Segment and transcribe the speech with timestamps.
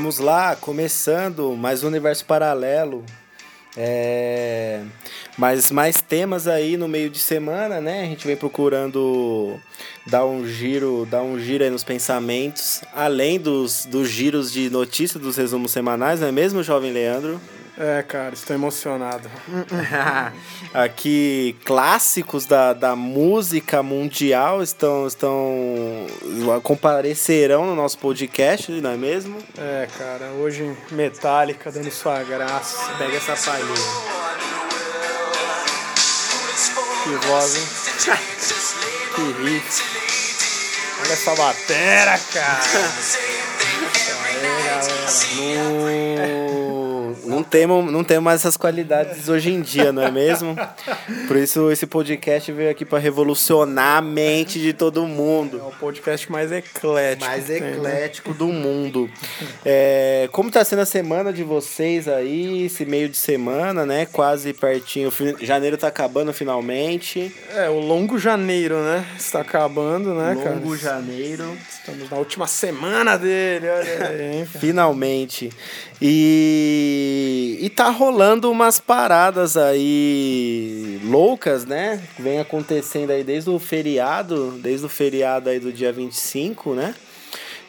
[0.00, 3.04] Vamos lá, começando mais um universo paralelo.
[3.76, 4.80] É...
[5.36, 8.00] Mas mais temas aí no meio de semana, né?
[8.00, 9.60] A gente vem procurando
[10.06, 15.22] dar um giro, dar um giro aí nos pensamentos, além dos, dos giros de notícias
[15.22, 17.38] dos resumos semanais, não é mesmo, jovem Leandro?
[17.82, 19.26] É, cara, estou emocionado.
[20.74, 26.06] Aqui, clássicos da, da música mundial estão, estão.
[26.62, 29.38] comparecerão no nosso podcast, não é mesmo?
[29.56, 32.76] É, cara, hoje Metallica dando sua graça.
[32.98, 33.74] Pega essa palhinha.
[37.02, 37.66] Que voz, hein?
[39.14, 39.82] que riff.
[41.02, 42.60] Olha essa batera, cara.
[44.26, 44.86] aí, galera.
[45.36, 46.59] No
[47.24, 50.56] não temos, não temos mais essas qualidades hoje em dia, não é mesmo?
[51.26, 55.58] Por isso esse podcast veio aqui para revolucionar a mente de todo mundo.
[55.58, 57.24] É o podcast mais eclético.
[57.24, 59.10] Mais eclético do mundo.
[59.64, 64.06] É, como está sendo a semana de vocês aí, esse meio de semana, né?
[64.06, 65.12] Quase pertinho.
[65.40, 67.34] Janeiro está acabando finalmente.
[67.54, 69.04] É, o longo janeiro, né?
[69.16, 70.56] Está acabando, né, longo cara?
[70.56, 71.56] Longo janeiro.
[71.68, 75.50] Estamos na última semana dele, olha aí, hein, Finalmente.
[76.02, 76.99] E,
[77.60, 82.02] e tá rolando umas paradas aí loucas, né?
[82.18, 86.94] Vem acontecendo aí desde o feriado, desde o feriado aí do dia 25, né?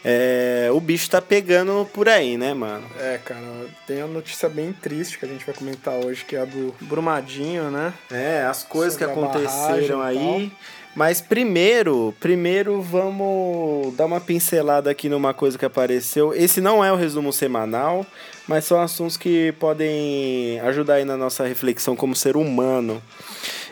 [0.04, 2.88] É, o bicho tá pegando por aí, né, mano?
[3.00, 3.42] É, cara,
[3.86, 6.74] tem uma notícia bem triste que a gente vai comentar hoje, que é a do
[6.82, 7.94] Brumadinho, né?
[8.10, 10.52] É, as coisas Sobre que aconteceram aí.
[10.96, 16.34] Mas primeiro, primeiro vamos dar uma pincelada aqui numa coisa que apareceu.
[16.34, 18.06] Esse não é o resumo semanal,
[18.48, 23.02] mas são assuntos que podem ajudar aí na nossa reflexão como ser humano.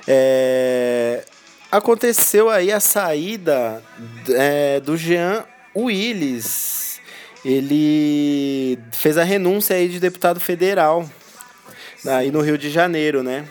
[0.07, 1.23] É...
[1.71, 3.83] Aconteceu aí a saída
[4.29, 5.43] é, do Jean
[5.75, 6.99] Willis.
[7.43, 11.07] Ele fez a renúncia aí de deputado federal
[12.05, 13.45] aí no Rio de Janeiro, né?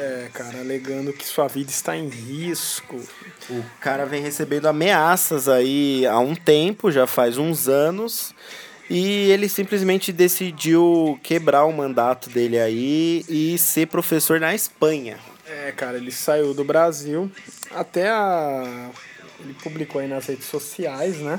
[0.00, 2.96] É, cara, alegando que sua vida está em risco.
[3.50, 8.34] O cara vem recebendo ameaças aí há um tempo, já faz uns anos,
[8.88, 15.18] e ele simplesmente decidiu quebrar o mandato dele aí e ser professor na Espanha.
[15.46, 17.30] É, cara, ele saiu do Brasil,
[17.70, 18.90] até a.
[19.38, 21.38] Ele publicou aí nas redes sociais, né?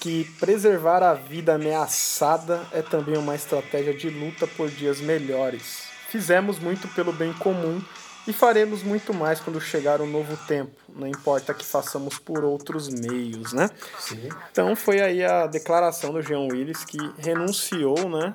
[0.00, 5.89] Que preservar a vida ameaçada é também uma estratégia de luta por dias melhores.
[6.10, 7.80] Fizemos muito pelo bem comum
[8.26, 12.44] e faremos muito mais quando chegar o um novo tempo, não importa que façamos por
[12.44, 13.70] outros meios, né?
[13.98, 14.28] Sim.
[14.50, 18.34] Então foi aí a declaração do Jean Willis que renunciou, né,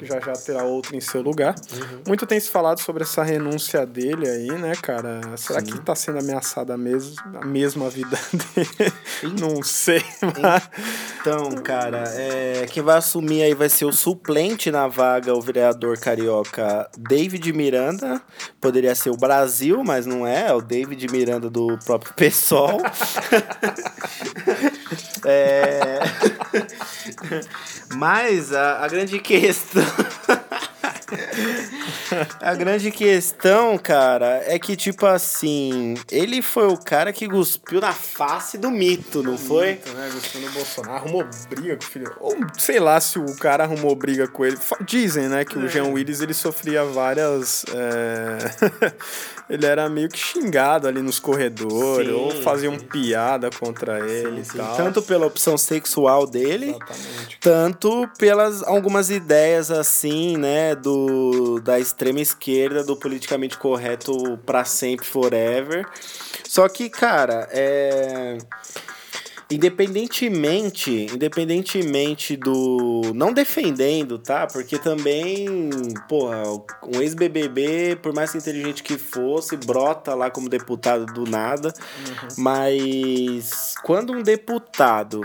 [0.00, 1.54] já já terá outro em seu lugar.
[1.72, 2.02] Uhum.
[2.06, 5.20] Muito tem se falado sobre essa renúncia dele aí, né, cara?
[5.36, 5.66] Será Sim.
[5.66, 8.18] que tá sendo ameaçada a, mes a mesma vida
[8.54, 8.92] dele?
[9.40, 10.68] Não sei, mas...
[11.20, 15.98] Então, cara, é, quem vai assumir aí vai ser o suplente na vaga, o vereador
[15.98, 18.20] carioca David Miranda.
[18.60, 22.80] Poderia ser o Brasil, mas não é, é o David Miranda do próprio PSOL.
[25.24, 26.00] é...
[27.94, 29.82] Mas a, a grande questão.
[32.40, 37.92] a grande questão, cara, é que, tipo assim, ele foi o cara que cuspiu na
[37.92, 39.72] face do mito, não foi?
[39.72, 40.10] Mito, né?
[40.12, 42.12] Cuspiu no Bolsonaro, arrumou briga com o filho.
[42.20, 44.58] Ou sei lá se o cara arrumou briga com ele.
[44.84, 45.92] Dizem, né, que o Jean é.
[45.92, 47.64] Willis ele sofria várias.
[47.74, 48.92] É...
[49.48, 52.86] ele era meio que xingado ali nos corredores, sim, ou faziam sim.
[52.86, 54.76] piada contra ele sim, e tal.
[54.76, 57.38] Tanto pela opção sexual dele, Exatamente.
[57.40, 65.06] tanto pelas algumas ideias assim, né, do da extrema esquerda, do politicamente correto para sempre,
[65.06, 65.86] forever.
[66.48, 68.38] Só que, cara, é
[69.50, 74.46] independentemente, independentemente do não defendendo, tá?
[74.46, 75.68] Porque também,
[76.08, 76.42] porra,
[76.86, 81.72] um ex-BBB, por mais inteligente que fosse, brota lá como deputado do nada.
[82.08, 82.28] Uhum.
[82.38, 85.20] Mas quando um deputado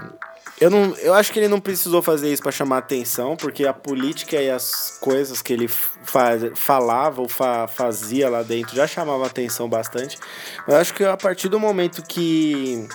[0.59, 3.73] eu, não, eu acho que ele não precisou fazer isso para chamar atenção, porque a
[3.73, 9.25] política e as coisas que ele faz, falava ou fa, fazia lá dentro já chamava
[9.25, 10.17] atenção bastante.
[10.65, 12.87] Mas eu acho que a partir do momento que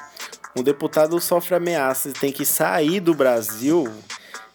[0.56, 3.88] um deputado sofre ameaças e tem que sair do Brasil,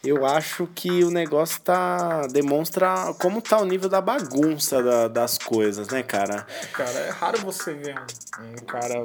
[0.08, 5.38] eu acho que o negócio tá demonstra como tá o nível da bagunça da, das
[5.38, 6.46] coisas, né, cara?
[6.74, 9.04] Cara, é raro você ver um, um cara,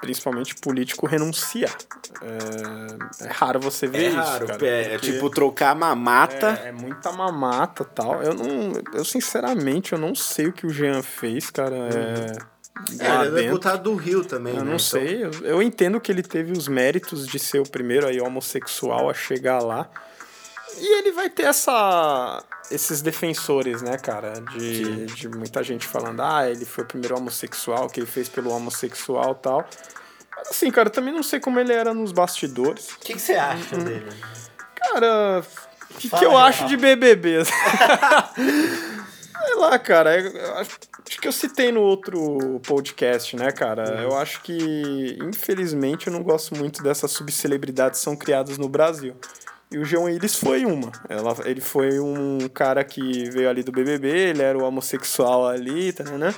[0.00, 1.76] principalmente político, renunciar.
[2.22, 4.66] É, é raro você ver é isso, raro, cara.
[4.66, 6.60] É, é tipo trocar mamata.
[6.64, 8.22] É, é muita mamata tal.
[8.22, 8.72] Eu não.
[8.94, 11.76] Eu sinceramente eu não sei o que o Jean fez, cara.
[11.76, 12.58] É
[13.00, 14.54] é, ele é deputado do Rio também.
[14.54, 14.70] Eu né?
[14.70, 14.78] não então...
[14.78, 15.24] sei.
[15.24, 19.14] Eu, eu entendo que ele teve os méritos de ser o primeiro aí homossexual a
[19.14, 19.90] chegar lá.
[20.80, 24.34] E ele vai ter essa esses defensores, né, cara?
[24.52, 28.50] De, de muita gente falando, ah, ele foi o primeiro homossexual, que ele fez pelo
[28.50, 29.68] homossexual e tal.
[30.36, 32.90] Mas assim, cara, também não sei como ele era nos bastidores.
[32.90, 33.84] O que, que você acha uhum.
[33.84, 34.12] dele?
[34.74, 35.42] Cara,
[35.90, 36.38] o que, que eu real.
[36.38, 37.44] acho de BBB?
[39.48, 40.20] Sei lá, cara.
[40.20, 40.78] Eu acho,
[41.08, 43.96] acho, que eu citei no outro podcast, né, cara?
[43.96, 44.02] Uhum.
[44.02, 49.16] Eu acho que, infelizmente, eu não gosto muito dessas subcelebridades que são criadas no Brasil.
[49.70, 50.90] E o João Willis foi uma.
[51.08, 55.92] Ela, ele foi um cara que veio ali do BBB, ele era o homossexual ali,
[55.92, 56.34] tá, né?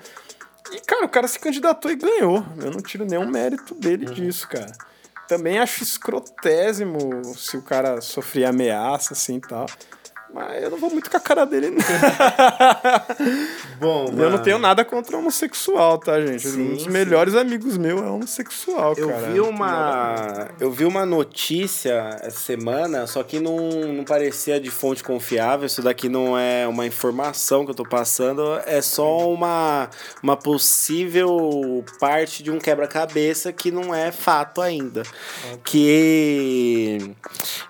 [0.73, 2.45] E, cara, o cara se candidatou e ganhou.
[2.59, 4.15] Eu não tiro nenhum mérito dele uhum.
[4.15, 4.73] disso, cara.
[5.29, 9.67] Também acho escrotésimo se o cara sofrer ameaça, assim e tal.
[10.33, 11.81] Mas eu não vou muito com a cara dele, não.
[13.81, 14.31] Bom, Eu mano.
[14.31, 16.47] não tenho nada contra homossexual, tá, gente?
[16.47, 16.91] Sim, um dos sim.
[16.91, 19.31] melhores amigos meus é homossexual, eu cara.
[19.31, 23.59] Vi uma, eu vi uma notícia essa semana, só que não,
[23.93, 25.67] não parecia de fonte confiável.
[25.67, 29.91] Isso daqui não é uma informação que eu tô passando, é só uma,
[30.23, 35.03] uma possível parte de um quebra-cabeça que não é fato ainda.
[35.55, 35.61] Okay.
[35.65, 37.15] Que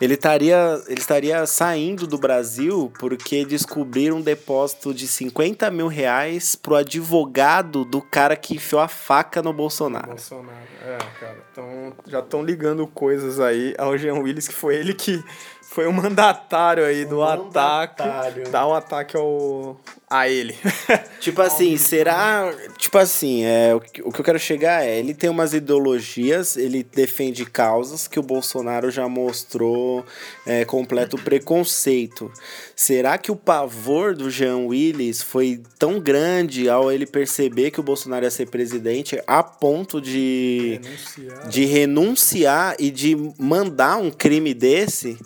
[0.00, 5.86] ele estaria, ele estaria saindo do Brasil Brasil porque descobriram um depósito de 50 mil
[5.86, 10.08] reais pro advogado do cara que enfiou a faca no Bolsonaro.
[10.08, 11.36] Bolsonaro, é, cara.
[11.52, 15.22] Então já estão ligando coisas aí ao Jean Willis, que foi ele que
[15.62, 17.92] foi o mandatário aí do mandatário.
[17.92, 18.50] ataque.
[18.50, 19.76] Dá um ataque ao,
[20.10, 20.56] a ele.
[21.20, 22.52] Tipo assim, será.
[22.76, 26.56] Tipo assim, é, o, que, o que eu quero chegar é: ele tem umas ideologias,
[26.56, 30.04] ele defende causas que o Bolsonaro já mostrou
[30.44, 32.32] é, completo preconceito.
[32.80, 37.82] Será que o pavor do Jean Willis foi tão grande ao ele perceber que o
[37.82, 44.54] Bolsonaro ia ser presidente a ponto de renunciar, de renunciar e de mandar um crime
[44.54, 45.18] desse?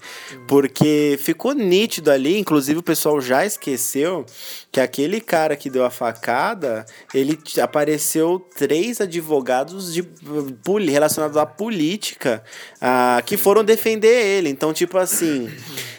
[0.48, 4.26] Porque ficou nítido ali, inclusive o pessoal já esqueceu
[4.72, 6.84] que aquele cara que deu a facada,
[7.14, 10.04] ele apareceu três advogados de
[10.90, 12.42] relacionados à política
[12.82, 14.48] uh, que foram defender ele.
[14.48, 15.48] Então, tipo assim,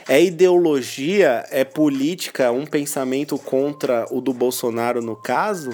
[0.07, 5.71] é ideologia, é política, um pensamento contra o do Bolsonaro no caso,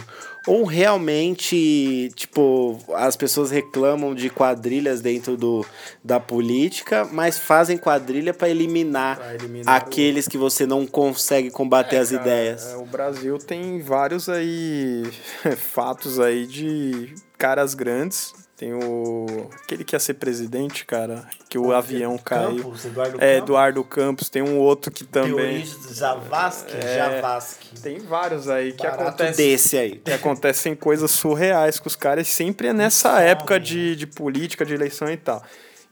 [0.47, 5.65] ou realmente, tipo, as pessoas reclamam de quadrilhas dentro do,
[6.03, 10.29] da política, mas fazem quadrilha para eliminar, eliminar, aqueles o...
[10.29, 12.67] que você não consegue combater é, as cara, ideias.
[12.71, 15.03] É, o Brasil tem vários aí
[15.57, 19.49] fatos aí de caras grandes tem o.
[19.63, 21.27] Aquele que ia ser presidente, cara.
[21.49, 22.57] Que o, o avião caiu.
[22.57, 23.43] Campos, Eduardo é, Campos.
[23.43, 24.29] Eduardo Campos.
[24.29, 25.65] Tem um outro que também.
[25.65, 26.77] Zavascki?
[26.77, 27.81] É, Javascki.
[27.81, 29.47] Tem vários aí que acontecem.
[29.47, 29.95] desse aí.
[29.95, 32.27] Que acontecem coisas surreais com os caras.
[32.27, 35.41] Sempre é nessa época de, de política, de eleição e tal.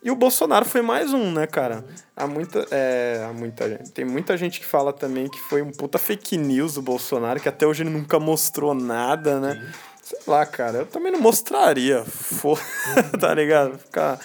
[0.04, 1.84] E o Bolsonaro foi mais um, né, cara?
[2.16, 3.92] Há muita, é, há muita gente.
[3.92, 7.50] Tem muita gente que fala também que foi um puta fake news o Bolsonaro, que
[7.50, 9.56] até hoje ele nunca mostrou nada, né?
[9.56, 9.89] Sim.
[10.10, 12.04] Sei lá, cara, eu também não mostraria.
[12.04, 12.60] For...
[13.22, 13.78] tá ligado?
[13.78, 14.20] Ficar.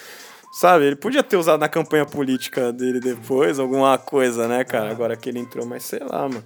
[0.54, 4.90] Sabe, ele podia ter usado na campanha política dele depois, alguma coisa, né, cara?
[4.90, 6.42] Agora que ele entrou, mas sei lá, mano.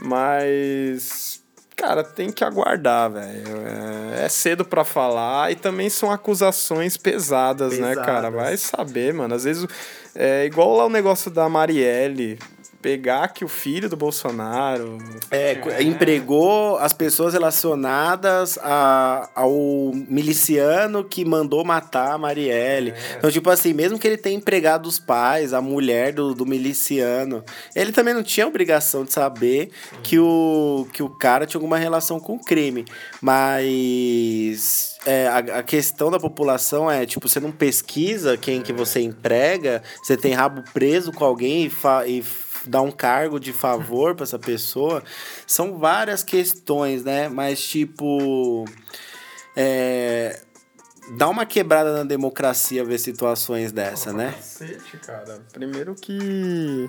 [0.00, 1.40] Mas.
[1.76, 3.44] Cara, tem que aguardar, velho.
[4.16, 8.28] É, é cedo para falar e também são acusações pesadas, pesadas, né, cara?
[8.28, 9.36] Vai saber, mano.
[9.36, 9.66] Às vezes
[10.16, 12.38] é igual lá o negócio da Marielle
[12.84, 14.98] pegar que o filho do Bolsonaro.
[15.30, 22.90] É, é, empregou as pessoas relacionadas a, ao miliciano que mandou matar a Marielle.
[22.90, 23.16] É.
[23.16, 27.42] Então, tipo assim, mesmo que ele tenha empregado os pais, a mulher do, do miliciano,
[27.74, 29.70] ele também não tinha obrigação de saber
[30.02, 32.84] que o, que o cara tinha alguma relação com o crime.
[33.22, 34.92] Mas.
[35.06, 39.82] É, a, a, questão da população é, tipo, você não pesquisa quem que você emprega,
[40.02, 42.24] você tem rabo preso com alguém e, fa, e
[42.66, 45.02] dar um cargo de favor para essa pessoa.
[45.46, 47.28] São várias questões, né?
[47.28, 48.64] Mas, tipo.
[49.56, 50.40] É,
[51.16, 54.32] dá uma quebrada na democracia ver situações dessa, né?
[54.32, 55.40] Cacete, cara.
[55.52, 56.88] Primeiro que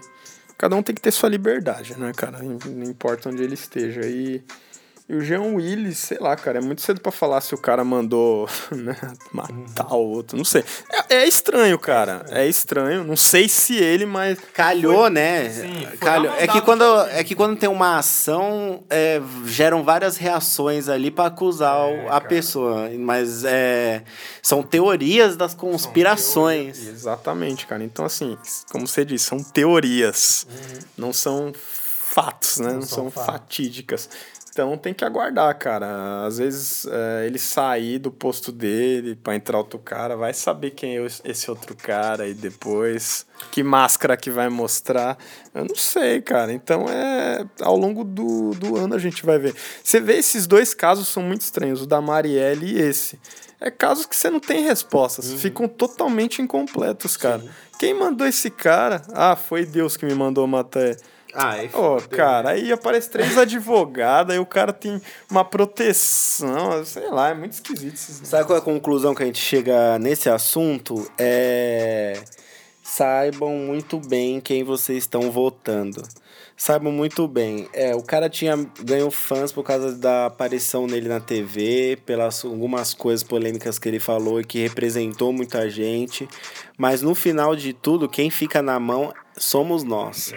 [0.58, 2.39] cada um tem que ter sua liberdade, né, cara?
[2.41, 4.01] Não importa onde ele esteja.
[4.05, 4.44] E
[5.08, 7.84] e o Jean Willis, sei lá, cara, é muito cedo para falar se o cara
[7.84, 8.98] mandou né,
[9.32, 10.36] matar o outro.
[10.36, 10.64] Não sei.
[11.10, 12.26] É, é estranho, cara.
[12.30, 13.04] É estranho.
[13.04, 14.40] Não sei se ele, mas.
[14.52, 15.10] Calhou, foi...
[15.12, 15.48] né?
[15.50, 16.34] Sim, Calhou.
[16.34, 21.28] É que, quando, é que quando tem uma ação, é, geram várias reações ali para
[21.28, 22.22] acusar é, a cara.
[22.22, 22.90] pessoa.
[22.98, 24.04] Mas é,
[24.42, 26.78] são teorias das conspirações.
[26.78, 26.96] Teorias.
[27.02, 27.84] Exatamente, cara.
[27.84, 28.36] Então, assim,
[28.72, 30.48] como você disse, são teorias.
[30.50, 30.80] Uhum.
[30.98, 31.54] Não são
[32.16, 32.70] fatos, né?
[32.70, 34.10] Não, não são, são fatídicas.
[34.56, 36.26] Então tem que aguardar, cara.
[36.26, 40.98] Às vezes é, ele sair do posto dele pra entrar outro cara, vai saber quem
[40.98, 43.26] é esse outro cara e depois.
[43.52, 45.18] Que máscara que vai mostrar.
[45.54, 46.54] Eu não sei, cara.
[46.54, 47.46] Então é.
[47.60, 49.54] Ao longo do, do ano a gente vai ver.
[49.84, 53.20] Você vê esses dois casos são muito estranhos, o da Marielle e esse.
[53.60, 55.32] É casos que você não tem respostas.
[55.32, 55.38] Uhum.
[55.38, 57.42] Ficam totalmente incompletos, cara.
[57.42, 57.50] Sim.
[57.78, 59.02] Quem mandou esse cara?
[59.14, 60.96] Ah, foi Deus que me mandou matar.
[61.36, 67.30] Ah, oh, cara, aí aparece três advogados, aí o cara tem uma proteção, sei lá,
[67.30, 67.98] é muito esquisito.
[67.98, 71.10] Sabe qual é a conclusão que a gente chega nesse assunto?
[71.18, 72.24] É.
[72.82, 76.04] Saibam muito bem quem vocês estão votando
[76.58, 77.68] saibam muito bem.
[77.74, 82.94] É, o cara tinha ganhou fãs por causa da aparição nele na TV, pelas algumas
[82.94, 86.27] coisas polêmicas que ele falou e que representou muita gente.
[86.77, 90.34] Mas no final de tudo, quem fica na mão somos nós.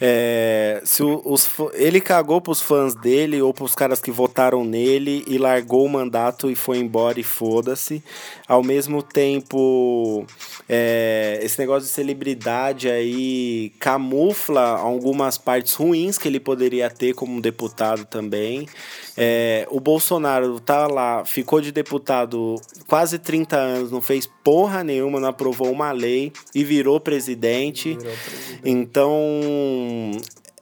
[0.00, 5.38] É, se os, ele cagou pros fãs dele ou pros caras que votaram nele e
[5.38, 8.02] largou o mandato e foi embora e foda-se.
[8.46, 10.26] Ao mesmo tempo,
[10.68, 17.40] é, esse negócio de celebridade aí camufla algumas partes ruins que ele poderia ter como
[17.40, 18.68] deputado também.
[19.16, 25.20] É, o Bolsonaro tá lá, ficou de deputado quase 30 anos, não fez porra nenhuma,
[25.20, 27.90] não aprovou uma lei e virou presidente.
[27.94, 28.09] Virou presidente.
[28.64, 29.12] Então,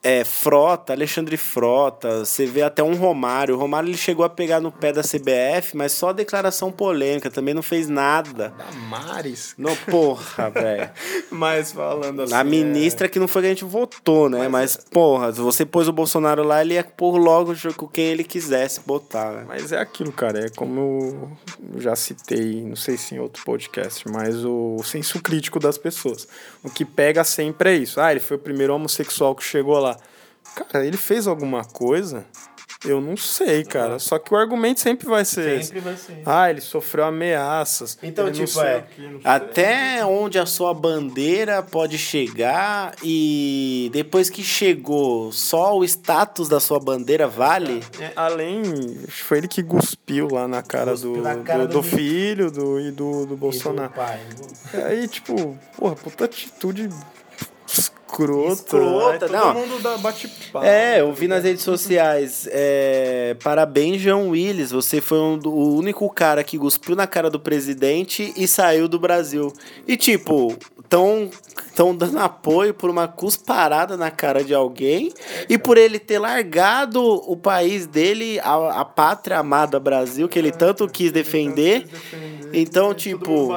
[0.09, 3.55] é, Frota, Alexandre Frota, você vê até um Romário.
[3.55, 7.53] O Romário ele chegou a pegar no pé da CBF, mas só declaração polêmica, também
[7.53, 8.55] não fez nada.
[8.57, 9.55] Damares.
[9.59, 10.91] Não, porra, velho.
[11.31, 12.33] mas falando assim.
[12.33, 13.11] A ministra é...
[13.11, 14.49] que não foi que a gente votou, né?
[14.49, 14.91] Mas, mas é...
[14.91, 18.81] porra, se você pôs o Bolsonaro lá, ele ia pôr logo com quem ele quisesse
[18.87, 19.31] botar.
[19.33, 19.45] Né?
[19.47, 20.47] Mas é aquilo, cara.
[20.47, 21.37] É como
[21.75, 26.27] eu já citei, não sei se em outro podcast, mas o senso crítico das pessoas.
[26.65, 28.01] O que pega sempre é isso.
[28.01, 29.98] Ah, ele foi o primeiro homossexual que chegou lá.
[30.65, 32.27] Cara, ele fez alguma coisa?
[32.85, 33.95] Eu não sei, cara.
[33.95, 33.99] Uhum.
[33.99, 35.65] Só que o argumento sempre vai ser.
[35.65, 35.85] Sempre esse.
[35.85, 36.23] vai ser.
[36.25, 37.99] Ah, ele sofreu ameaças.
[38.03, 38.77] Então, tipo, é.
[38.77, 46.49] Aqui, até onde a sua bandeira pode chegar e depois que chegou, só o status
[46.49, 47.83] da sua bandeira vale?
[47.99, 48.63] É, além,
[49.09, 52.79] foi ele que cuspiu lá na cara, do, na cara do, do, do, filho do,
[52.81, 53.91] e do, do Bolsonaro.
[53.91, 54.21] E do pai.
[54.89, 56.89] Aí, tipo, porra, puta atitude
[58.09, 58.53] escrota.
[58.53, 59.55] Escrota, não.
[59.55, 60.31] Todo mundo dá bate
[60.63, 62.49] É, eu vi nas redes sociais.
[62.51, 64.71] É, parabéns, João Willis.
[64.71, 68.99] Você foi um, o único cara que cuspiu na cara do presidente e saiu do
[68.99, 69.53] Brasil.
[69.87, 70.57] E tipo,
[70.89, 71.31] tão,
[71.79, 75.13] tão dando apoio por uma cusparada na cara de alguém
[75.49, 80.51] e por ele ter largado o país dele, a, a pátria amada Brasil, que ele
[80.51, 81.87] tanto quis defender.
[82.53, 83.51] Então, tipo,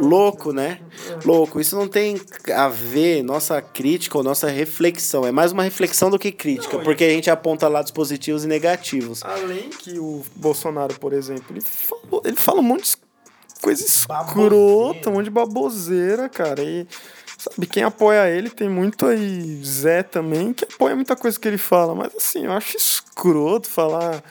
[0.00, 0.78] louco, né?
[1.24, 1.60] Louco.
[1.60, 2.20] Isso não tem
[2.54, 5.26] a ver, nossa crítica ou nossa reflexão.
[5.26, 9.24] É mais uma reflexão do que crítica, porque a gente aponta lados positivos e negativos.
[9.24, 12.96] Além que o Bolsonaro, por exemplo, ele fala, ele fala um monte de
[13.60, 16.62] coisa escrota, um monte de baboseira, cara.
[16.62, 16.86] E
[17.40, 21.58] sabe, quem apoia ele tem muito aí Zé também, que apoia muita coisa que ele
[21.58, 24.22] fala, mas assim, eu acho escroto falar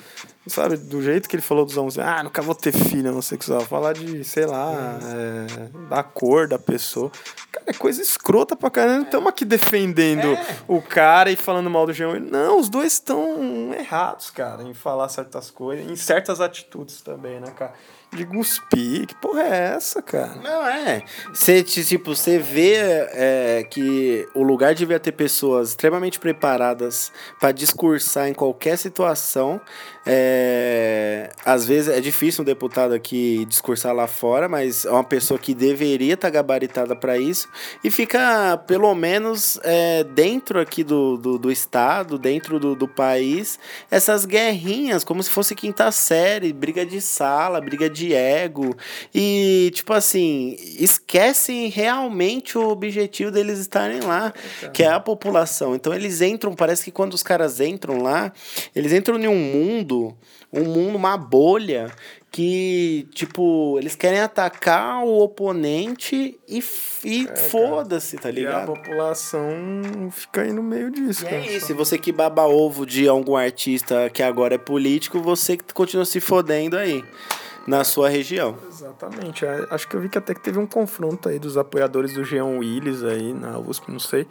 [0.50, 3.94] sabe, do jeito que ele falou dos homens, ah, nunca vou ter filho homossexual, falar
[3.94, 7.12] de, sei lá, é, da cor da pessoa.
[7.51, 9.04] Cara, é coisa escrota pra caramba.
[9.04, 10.46] Estamos aqui defendendo é.
[10.68, 12.20] o cara e falando mal do G1.
[12.20, 17.51] Não, os dois estão errados, cara, em falar certas coisas, em certas atitudes também, né,
[17.51, 17.74] cara?
[18.12, 19.06] De cuspir.
[19.08, 20.36] Que porra é essa, cara?
[20.42, 21.04] Não, é.
[21.34, 28.28] Você, tipo, você vê é, que o lugar devia ter pessoas extremamente preparadas para discursar
[28.28, 29.62] em qualquer situação.
[30.06, 35.39] É, às vezes é difícil um deputado aqui discursar lá fora, mas é uma pessoa
[35.39, 37.48] que deveria estar tá gabaritada para isso
[37.84, 43.60] e fica, pelo menos, é, dentro aqui do, do, do estado, dentro do, do país,
[43.91, 48.75] essas guerrinhas, como se fosse quinta série, briga de sala, briga de de ego
[49.13, 54.34] e, tipo assim, esquecem realmente o objetivo deles estarem lá,
[54.74, 55.75] que é a população.
[55.75, 58.32] Então eles entram, parece que quando os caras entram lá,
[58.74, 59.88] eles entram em um mundo,
[60.51, 61.91] um mundo, uma bolha
[62.31, 66.63] que, tipo, eles querem atacar o oponente e,
[67.03, 68.72] e é, foda-se, tá ligado?
[68.72, 69.50] E a população
[70.12, 71.25] fica aí no meio disso.
[71.25, 75.19] E é isso, se você que baba ovo de algum artista que agora é político,
[75.19, 77.03] você que continua se fodendo aí
[77.65, 78.58] na sua região.
[78.67, 79.46] Exatamente.
[79.46, 82.24] É, acho que eu vi que até que teve um confronto aí dos apoiadores do
[82.24, 84.27] Jean Willis aí na USP, não sei.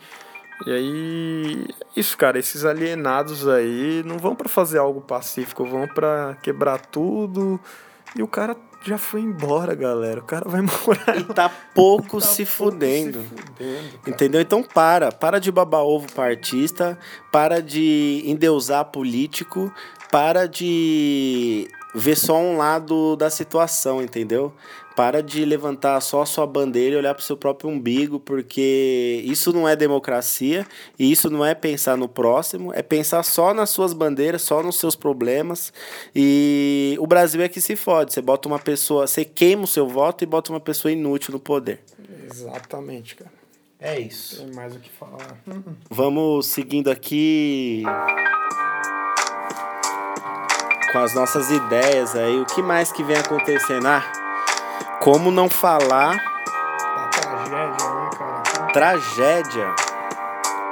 [0.67, 6.37] E aí, isso, cara, esses alienados aí não vão para fazer algo pacífico, vão para
[6.43, 7.61] quebrar tudo
[8.17, 10.21] E o cara já foi embora, galera.
[10.21, 11.19] O cara vai morar.
[11.19, 13.23] E tá pouco, tá se, pouco fudendo.
[13.23, 14.01] se fudendo.
[14.07, 14.41] Entendeu?
[14.41, 15.13] Então para.
[15.13, 16.99] Para de babar ovo para artista.
[17.31, 19.73] Para de endeusar político.
[20.11, 24.53] Para de ver só um lado da situação, entendeu?
[24.99, 29.23] Para de levantar só a sua bandeira e olhar para o seu próprio umbigo, porque
[29.25, 30.67] isso não é democracia
[30.99, 34.75] e isso não é pensar no próximo, é pensar só nas suas bandeiras, só nos
[34.75, 35.73] seus problemas.
[36.13, 38.13] E o Brasil é que se fode.
[38.13, 41.39] Você bota uma pessoa, você queima o seu voto e bota uma pessoa inútil no
[41.39, 41.79] poder.
[42.29, 43.31] Exatamente, cara.
[43.79, 44.45] É isso.
[44.45, 45.41] Tem mais o que falar.
[45.89, 47.85] Vamos seguindo aqui
[50.91, 52.41] com as nossas ideias aí.
[52.41, 53.87] O que mais que vem acontecendo?
[53.87, 54.28] Ah,
[55.11, 56.17] como não falar.
[56.19, 58.73] Da tragédia, né, cara?
[58.75, 59.75] Tragédia.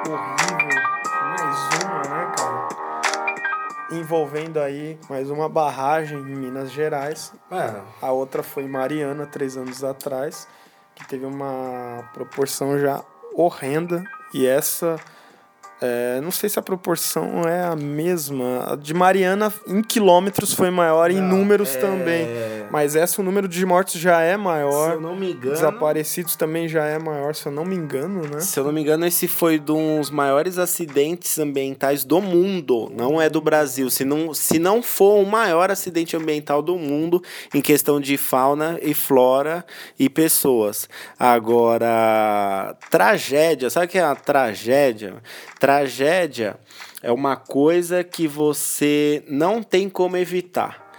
[0.06, 0.82] Horrível.
[1.22, 2.68] Mais uma, né, cara?
[3.92, 7.32] Envolvendo aí mais uma barragem em Minas Gerais.
[7.50, 7.80] É.
[8.02, 10.46] A outra foi Mariana, três anos atrás,
[10.94, 13.02] que teve uma proporção já
[13.32, 14.04] horrenda.
[14.34, 14.96] E essa
[15.80, 18.72] é, não sei se a proporção é a mesma.
[18.72, 21.78] A de Mariana em quilômetros foi maior, em números é...
[21.78, 22.26] também.
[22.70, 24.90] Mas essa, o número de mortes já é maior.
[24.90, 25.54] Se eu não me engano.
[25.54, 28.40] Desaparecidos também já é maior, se eu não me engano, né?
[28.40, 32.90] Se eu não me engano, esse foi um dos maiores acidentes ambientais do mundo.
[32.96, 33.90] Não é do Brasil.
[33.90, 37.22] Se não, se não for o maior acidente ambiental do mundo
[37.54, 39.64] em questão de fauna e flora
[39.98, 40.88] e pessoas.
[41.18, 43.68] Agora, tragédia.
[43.68, 45.16] Sabe o que é uma tragédia?
[45.66, 46.60] Tragédia
[47.02, 50.92] é uma coisa que você não tem como evitar.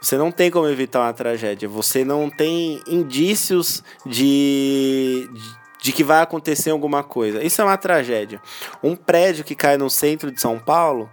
[0.00, 1.68] Você não tem como evitar uma tragédia.
[1.68, 5.28] Você não tem indícios de,
[5.78, 7.44] de que vai acontecer alguma coisa.
[7.44, 8.40] Isso é uma tragédia.
[8.82, 11.10] Um prédio que cai no centro de São Paulo,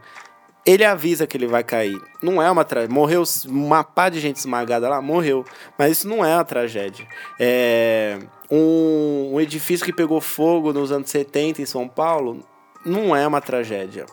[0.66, 2.02] ele avisa que ele vai cair.
[2.24, 2.96] Não é uma tragédia.
[2.96, 5.44] Morreu uma pá de gente esmagada lá, morreu.
[5.78, 7.06] Mas isso não é uma tragédia.
[7.38, 12.50] É um, um edifício que pegou fogo nos anos 70 em São Paulo,
[12.86, 14.06] não é uma tragédia.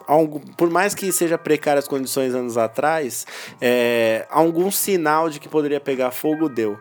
[0.56, 3.26] Por mais que seja precárias as condições anos atrás,
[3.60, 6.78] é, algum sinal de que poderia pegar fogo deu.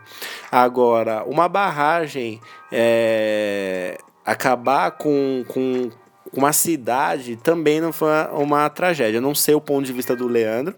[0.52, 5.90] Agora, uma barragem é, acabar com, com
[6.34, 9.22] uma cidade também não foi uma tragédia.
[9.22, 10.76] Não sei o ponto de vista do Leandro.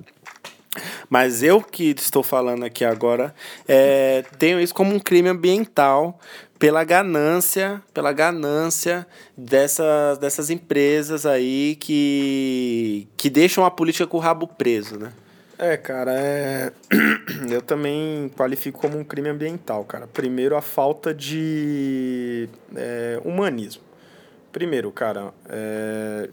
[1.09, 3.33] Mas eu que estou falando aqui agora
[3.67, 6.19] é, tenho isso como um crime ambiental
[6.59, 14.19] pela ganância, pela ganância dessas, dessas empresas aí que, que deixam a política com o
[14.19, 15.13] rabo preso, né?
[15.57, 16.71] É, cara, é...
[17.51, 20.07] eu também qualifico como um crime ambiental, cara.
[20.07, 23.83] Primeiro, a falta de é, humanismo.
[24.53, 26.29] Primeiro, cara, é...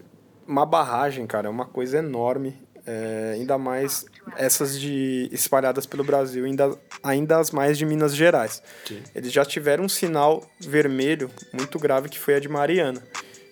[0.47, 2.57] uma barragem, cara, é uma coisa enorme.
[2.85, 3.33] É...
[3.35, 8.61] ainda mais essas de espalhadas pelo Brasil, ainda, ainda as mais de Minas Gerais.
[8.85, 9.01] Sim.
[9.15, 13.01] Eles já tiveram um sinal vermelho muito grave que foi a de Mariana.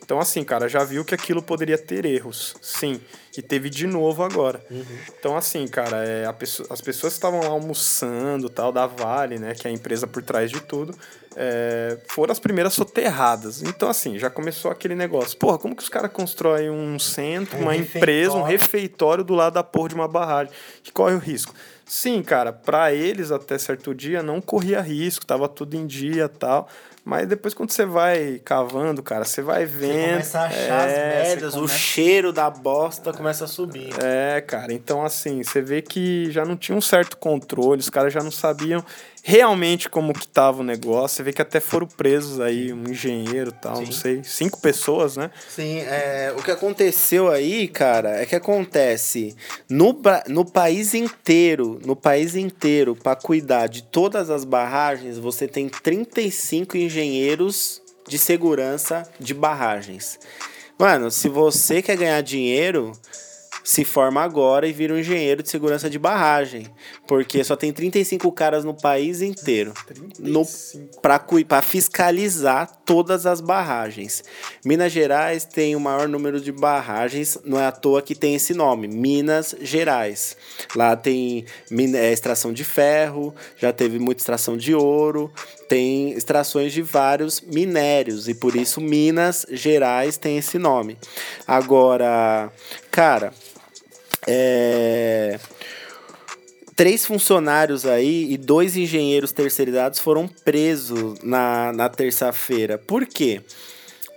[0.06, 3.02] Então, assim, cara, já viu que aquilo poderia ter erros, sim.
[3.36, 4.64] E teve de novo agora.
[4.70, 4.86] Uhum.
[5.18, 9.68] Então, assim, cara, é, pessoa, as pessoas estavam lá almoçando, tal, da Vale, né, que
[9.68, 10.96] é a empresa por trás de tudo,
[11.36, 13.62] é, foram as primeiras soterradas.
[13.62, 15.38] Então, assim, já começou aquele negócio.
[15.38, 19.54] Porra, como que os caras constroem um centro, um uma empresa, um refeitório do lado
[19.54, 20.54] da porra de uma barragem?
[20.82, 21.54] Que corre o risco.
[21.86, 26.68] Sim, cara, para eles até certo dia não corria risco, tava tudo em dia tal.
[27.04, 29.94] Mas depois quando você vai cavando, cara, você vai vendo.
[29.94, 31.76] Você começa a achar é, as merdas, começa...
[31.76, 33.94] o cheiro da bosta começa a subir.
[34.04, 38.12] É, cara, então assim, você vê que já não tinha um certo controle, os caras
[38.12, 38.84] já não sabiam
[39.28, 41.18] realmente como que tava o negócio.
[41.18, 43.86] Você vê que até foram presos aí, um engenheiro e tal, Sim.
[43.86, 45.32] não sei, cinco pessoas, né?
[45.50, 49.36] Sim, é, o que aconteceu aí, cara, é que acontece
[49.68, 55.70] no, no país inteiro, no país inteiro, para cuidar de todas as barragens, você tem
[55.70, 60.20] 35 engenheiros de segurança de barragens.
[60.78, 62.92] Mano, se você quer ganhar dinheiro,
[63.66, 66.68] se forma agora e vira um engenheiro de segurança de barragem.
[67.08, 69.74] Porque só tem 35 caras no país inteiro
[71.02, 74.24] para fiscalizar todas as barragens.
[74.64, 78.54] Minas Gerais tem o maior número de barragens, não é à toa que tem esse
[78.54, 80.38] nome, Minas Gerais.
[80.76, 81.46] Lá tem
[81.96, 85.34] é, extração de ferro, já teve muita extração de ouro,
[85.68, 90.98] tem extrações de vários minérios e por isso Minas Gerais tem esse nome.
[91.48, 92.52] Agora,
[92.92, 93.34] cara,
[94.28, 95.40] é...
[96.76, 102.78] Três funcionários aí e dois engenheiros terceirizados foram presos na, na terça-feira.
[102.78, 103.42] Por quê?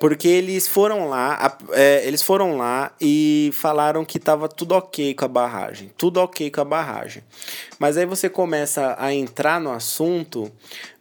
[0.00, 5.24] Porque eles foram lá, é, eles foram lá e falaram que tava tudo ok com
[5.24, 5.90] a barragem.
[5.96, 7.22] Tudo ok com a barragem.
[7.78, 10.50] Mas aí você começa a entrar no assunto,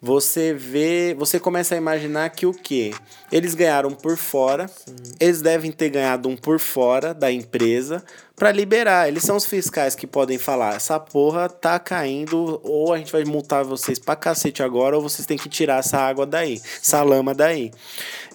[0.02, 2.92] você vê, você começa a imaginar que o quê?
[3.32, 4.96] Eles ganharam por fora, Sim.
[5.20, 8.04] eles devem ter ganhado um por fora da empresa
[8.38, 9.08] para liberar.
[9.08, 13.26] Eles são os fiscais que podem falar: essa porra tá caindo, ou a gente vai
[13.26, 17.34] multar vocês pra cacete agora, ou vocês têm que tirar essa água daí, essa lama
[17.34, 17.72] daí.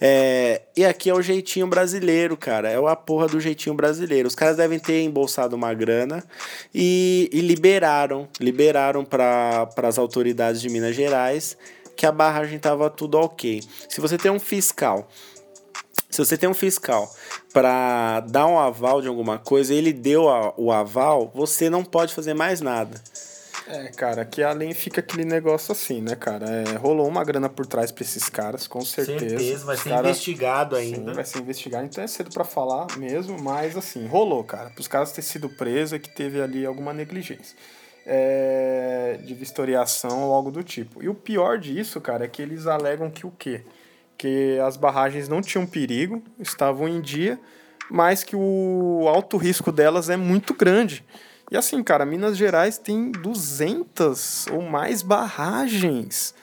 [0.01, 2.69] É, e aqui é o jeitinho brasileiro, cara.
[2.69, 4.27] É a porra do jeitinho brasileiro.
[4.27, 6.21] Os caras devem ter embolsado uma grana
[6.75, 11.55] e, e liberaram liberaram para as autoridades de Minas Gerais
[11.95, 13.61] que a barragem estava tudo ok.
[13.87, 15.07] Se você tem um fiscal,
[16.13, 17.11] se você tem um fiscal
[17.51, 22.13] para dar um aval de alguma coisa, ele deu a, o aval, você não pode
[22.13, 23.01] fazer mais nada.
[23.67, 26.45] É, cara, que além fica aquele negócio assim, né, cara?
[26.47, 29.39] É, rolou uma grana por trás pra esses caras, com certeza.
[29.39, 31.11] Certeza, vai ser cara, investigado ainda.
[31.11, 34.69] Sim, vai ser investigado, então é cedo para falar mesmo, mas assim, rolou, cara.
[34.69, 37.57] Pros caras ter sido presos é que teve ali alguma negligência.
[38.05, 41.01] É, de vistoriação ou algo do tipo.
[41.01, 43.63] E o pior disso, cara, é que eles alegam que o quê?
[44.23, 47.37] Que as barragens não tinham perigo, estavam em dia,
[47.91, 51.03] mas que o alto risco delas é muito grande.
[51.51, 56.33] E assim, cara, Minas Gerais tem 200 ou mais barragens.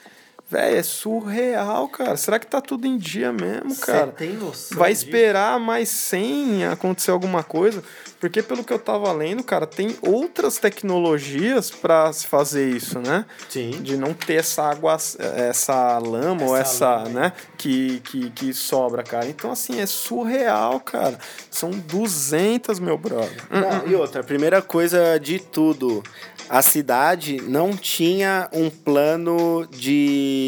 [0.51, 2.17] Véi, é surreal, cara.
[2.17, 4.07] Será que tá tudo em dia mesmo, cara?
[4.07, 5.65] Você tem noção Vai esperar disso?
[5.65, 7.81] mais 100 acontecer alguma coisa?
[8.19, 13.25] Porque pelo que eu tava lendo, cara, tem outras tecnologias para se fazer isso, né?
[13.47, 13.71] Sim.
[13.81, 14.97] De não ter essa água,
[15.37, 17.09] essa lama essa ou essa, lama.
[17.09, 19.27] né, que, que, que sobra, cara.
[19.27, 21.17] Então, assim, é surreal, cara.
[21.49, 23.41] São 200, meu brother.
[23.49, 26.03] Não, e outra, a primeira coisa de tudo,
[26.51, 30.40] a cidade não tinha um plano de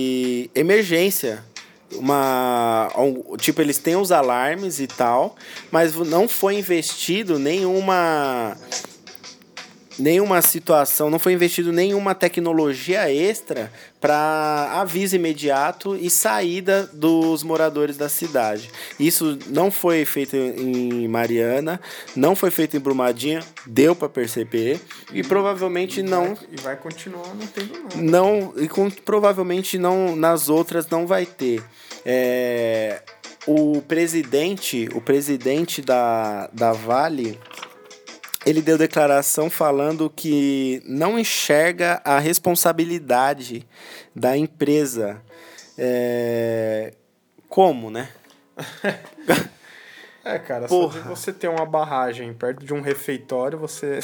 [0.54, 1.44] emergência.
[1.96, 2.90] Uma
[3.38, 5.36] tipo eles têm os alarmes e tal,
[5.70, 8.58] mas não foi investido nenhuma
[9.98, 17.98] nenhuma situação, não foi investido nenhuma tecnologia extra para aviso imediato e saída dos moradores
[17.98, 18.70] da cidade.
[19.00, 21.80] Isso não foi feito em Mariana,
[22.16, 24.80] não foi feito em Brumadinho, deu para perceber
[25.14, 27.96] e, provavelmente e não vai, e vai continuar não tendo nada.
[27.96, 31.64] Não e com, provavelmente não nas outras não vai ter.
[32.06, 33.02] É,
[33.46, 37.40] o presidente, o presidente da, da Vale,
[38.46, 43.68] ele deu declaração falando que não enxerga a responsabilidade
[44.16, 45.22] da empresa.
[45.78, 46.94] É,
[47.50, 48.10] como, né?
[50.26, 50.94] É, cara, Porra.
[50.94, 54.00] só de você ter uma barragem perto de um refeitório, você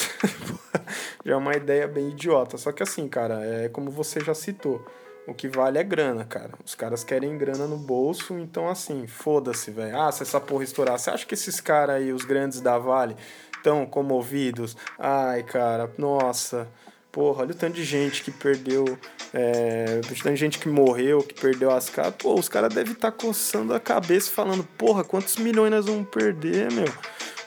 [1.24, 2.58] já é uma ideia bem idiota.
[2.58, 4.86] Só que assim, cara, é como você já citou.
[5.26, 6.50] O que vale é grana, cara.
[6.66, 9.98] Os caras querem grana no bolso, então assim, foda-se, velho.
[9.98, 13.16] Ah, se essa porra estourar, você acha que esses caras aí, os grandes da Vale,
[13.64, 14.76] tão comovidos?
[14.98, 16.68] Ai, cara, nossa.
[17.12, 18.86] Porra, olha o tanto de gente que perdeu.
[19.34, 22.16] É, o tanto de gente que morreu, que perdeu as casas.
[22.18, 26.08] Pô, os caras devem estar tá coçando a cabeça falando, porra, quantos milhões nós vamos
[26.10, 26.88] perder, meu?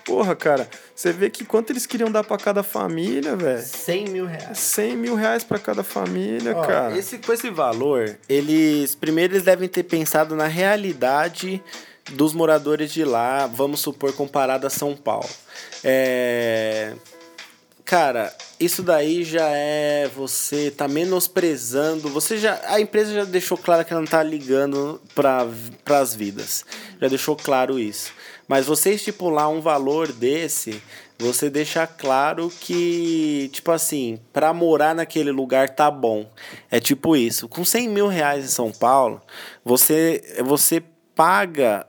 [0.04, 3.62] Porra, cara, você vê que quanto eles queriam dar para cada família, velho?
[3.62, 4.58] 100 mil reais.
[4.58, 6.98] 100 mil reais pra cada família, Ó, cara.
[6.98, 8.94] Esse, com esse valor, eles.
[8.94, 11.62] Primeiro, eles devem ter pensado na realidade
[12.10, 15.28] dos moradores de lá, vamos supor, comparado a São Paulo.
[15.84, 16.94] É.
[17.84, 23.84] Cara, isso daí já é você tá menosprezando, você já a empresa já deixou claro
[23.84, 25.46] que ela não tá ligando para
[26.00, 26.64] as vidas.
[27.00, 28.12] Já deixou claro isso.
[28.48, 30.82] Mas você estipular um valor desse,
[31.18, 36.28] você deixa claro que, tipo assim, para morar naquele lugar tá bom.
[36.70, 37.48] É tipo isso.
[37.48, 39.20] Com 100 mil reais em São Paulo,
[39.64, 40.82] você, você
[41.14, 41.86] paga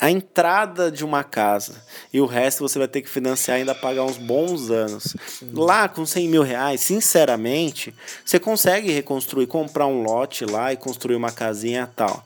[0.00, 1.82] a entrada de uma casa
[2.12, 5.16] e o resto você vai ter que financiar ainda pagar uns bons anos.
[5.26, 5.50] Sim.
[5.52, 7.92] Lá com 100 mil reais, sinceramente,
[8.24, 12.24] você consegue reconstruir, comprar um lote lá e construir uma casinha e tal.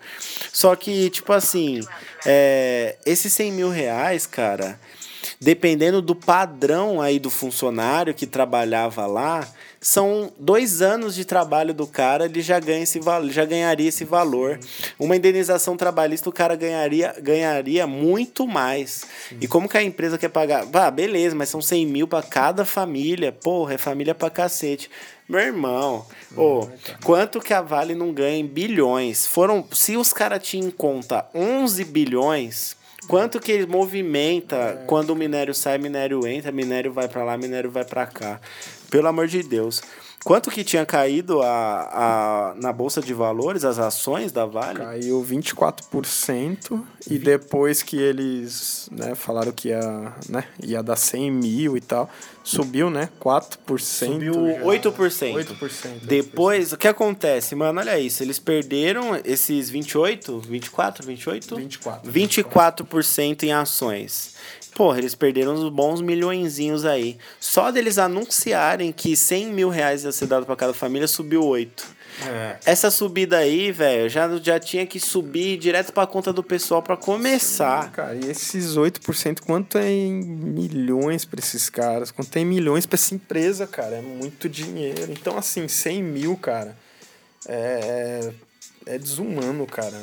[0.53, 1.81] Só que, tipo assim,
[2.27, 4.79] é, esses 100 mil reais, cara,
[5.41, 9.49] dependendo do padrão aí do funcionário que trabalhava lá,
[9.83, 14.61] são dois anos de trabalho do cara, ele já ganha esse já ganharia esse valor.
[14.97, 19.05] Uma indenização trabalhista o cara ganharia, ganharia muito mais.
[19.41, 20.65] E como que a empresa quer pagar?
[20.73, 23.33] Ah, beleza, mas são 100 mil para cada família.
[23.33, 24.89] Porra, é família pra cacete.
[25.29, 26.69] Meu irmão, oh,
[27.03, 29.27] quanto que a Vale não ganha em bilhões?
[29.27, 32.77] Foram, se os caras tinham em conta 11 bilhões,
[33.09, 34.85] quanto que ele movimenta é.
[34.87, 38.41] quando o minério sai, minério entra, minério vai para lá, minério vai para cá.
[38.93, 39.81] Pelo amor de Deus.
[40.23, 44.79] Quanto que tinha caído a, a, na Bolsa de Valores, as ações da Vale?
[44.79, 46.81] Caiu 24%.
[47.11, 52.09] E depois que eles né, falaram que ia, né, ia dar 100 mil e tal,
[52.45, 53.09] subiu, né?
[53.19, 53.79] 4%.
[53.81, 54.61] Subiu já.
[54.61, 55.57] 8%.
[55.57, 55.89] 8%.
[56.03, 57.55] Depois, o que acontece?
[57.55, 58.23] Mano, olha isso.
[58.23, 61.57] Eles perderam esses 28, 24, 28?
[61.57, 62.13] 24.
[62.13, 64.35] 24% em ações.
[64.75, 67.19] Porra, eles perderam uns bons milhõezinhos aí.
[67.39, 72.03] Só deles anunciarem que 100 mil reais ia ser dado pra cada família, subiu 8.
[72.27, 72.57] É.
[72.67, 76.97] Essa subida aí, velho, já, já tinha que subir direto pra conta do pessoal pra
[76.97, 77.91] começar.
[77.91, 82.11] Cara, e esses 8%, quanto é em milhões pra esses caras?
[82.11, 83.97] Quanto é em milhões pra essa empresa, cara?
[83.97, 85.11] É muito dinheiro.
[85.11, 86.77] Então, assim, 100 mil, cara,
[87.47, 88.31] é,
[88.87, 90.01] é, é desumano, cara.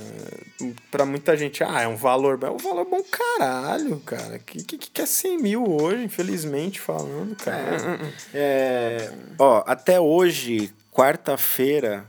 [0.91, 2.39] Pra muita gente, ah, é um valor...
[2.43, 4.39] É um valor bom caralho, cara.
[4.39, 7.99] Que, que, que é 100 mil hoje, infelizmente, falando, cara?
[8.33, 12.05] É, ó, até hoje, quarta-feira,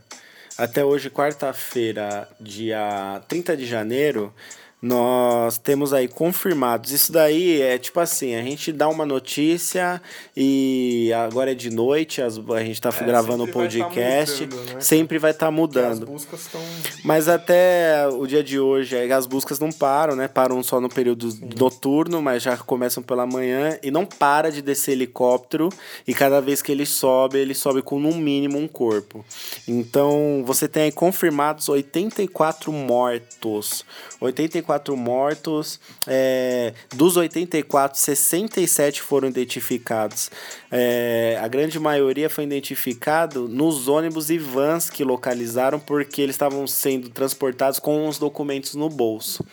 [0.57, 4.33] até hoje, quarta-feira, dia 30 de janeiro,
[4.81, 6.91] nós temos aí confirmados.
[6.91, 10.01] Isso daí é tipo assim, a gente dá uma notícia
[10.35, 13.85] e agora é de noite, as, a gente está É, gravando o sempre vai tá
[13.85, 14.81] podcast, mudando, né?
[14.81, 16.05] sempre vai estar As mudando.
[16.07, 16.61] buscas estão...
[17.03, 20.27] Mas até o dia de hoje, as buscas não param, né?
[20.27, 24.93] Param só no período noturno, mas já começam pela manhã e não para de descer
[24.93, 25.69] helicóptero.
[26.07, 29.23] E cada vez que ele sobe, ele sobe com no mínimo um corpo.
[29.67, 33.85] Então você tem aí confirmados 84 mortos.
[34.19, 35.79] 84 mortos.
[36.07, 40.29] é, dos 84, 67 foram identificados.
[40.71, 46.65] É, a grande maioria foi identificado nos ônibus e vans que localizaram porque eles estavam
[46.67, 49.45] sendo transportados com os documentos no bolso.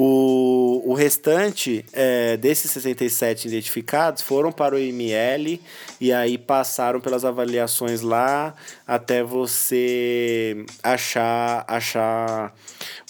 [0.00, 5.60] O, o restante é, desses 67 identificados foram para o IML
[6.00, 8.54] e aí passaram pelas avaliações lá
[8.86, 12.54] até você achar, achar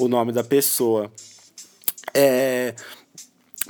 [0.00, 1.10] o nome da pessoa.
[2.20, 2.74] É,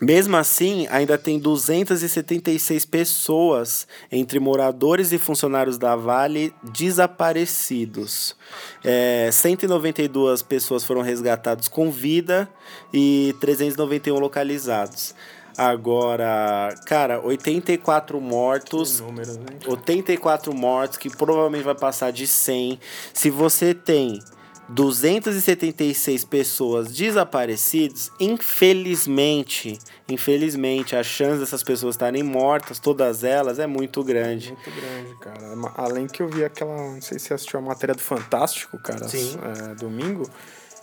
[0.01, 8.37] mesmo assim, ainda tem 276 pessoas, entre moradores e funcionários da Vale, desaparecidos.
[8.85, 12.49] É, 192 pessoas foram resgatadas com vida
[12.95, 15.15] e 391 localizados.
[15.57, 19.01] Agora, cara, 84 mortos.
[19.01, 19.47] Números, né?
[19.67, 22.79] 84 mortos, que provavelmente vai passar de 100.
[23.13, 24.21] Se você tem
[24.69, 29.79] 276 pessoas desaparecidas, infelizmente,
[30.09, 34.53] infelizmente, a chance dessas pessoas estarem mortas, todas elas, é muito grande.
[34.53, 35.57] Muito grande, cara.
[35.57, 36.75] Ma- Além que eu vi aquela.
[36.77, 39.09] Não sei se você assistiu a matéria do Fantástico, cara.
[39.09, 39.39] Sim.
[39.71, 40.29] é, domingo.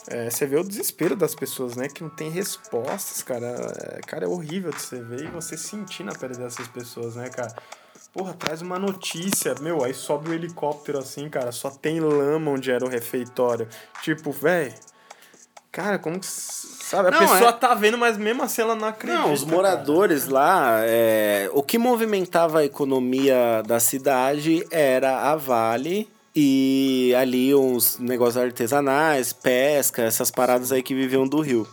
[0.08, 1.88] É, você vê o desespero das pessoas, né?
[1.88, 3.48] Que não tem respostas, cara.
[3.48, 7.28] É, cara, é horrível de você ver e você sentir na pele dessas pessoas, né,
[7.30, 7.54] cara?
[8.16, 9.54] Porra, traz uma notícia.
[9.60, 11.52] Meu, aí sobe o helicóptero assim, cara.
[11.52, 13.68] Só tem lama onde era o refeitório.
[14.02, 14.74] Tipo, velho.
[15.70, 16.26] Cara, como que.
[16.26, 17.10] Sabe?
[17.10, 19.22] A Não, pessoa é- tá vendo, mas mesmo assim ela não acredita.
[19.22, 19.54] Não, os cara.
[19.54, 27.54] moradores lá, é, o que movimentava a economia da cidade era a Vale e ali
[27.54, 31.68] uns negócios artesanais, pesca, essas paradas aí que viviam do rio.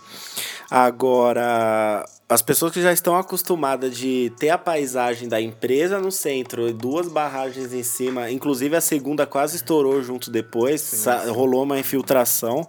[0.69, 6.69] Agora, as pessoas que já estão acostumadas de ter a paisagem da empresa no centro
[6.69, 11.79] e duas barragens em cima, inclusive a segunda quase estourou junto depois, sa- rolou uma
[11.79, 12.67] infiltração.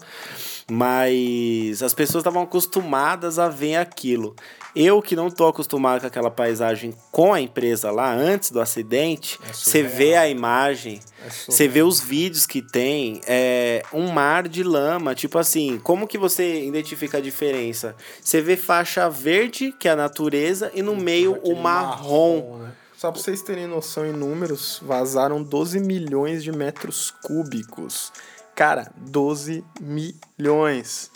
[0.69, 4.35] Mas as pessoas estavam acostumadas a ver aquilo.
[4.75, 9.39] Eu que não tô acostumado com aquela paisagem com a empresa lá antes do acidente,
[9.47, 14.47] É você vê a imagem, É você vê os vídeos que tem, é um mar
[14.47, 17.95] de lama, tipo assim, como que você identifica a diferença?
[18.19, 22.57] Você vê faixa verde, que é a natureza, e no meio o Aquele marrom.
[22.57, 22.71] né?
[22.97, 28.13] Só pra vocês terem noção em números, vazaram 12 milhões de metros cúbicos.
[28.55, 31.11] Cara, 12 milhões.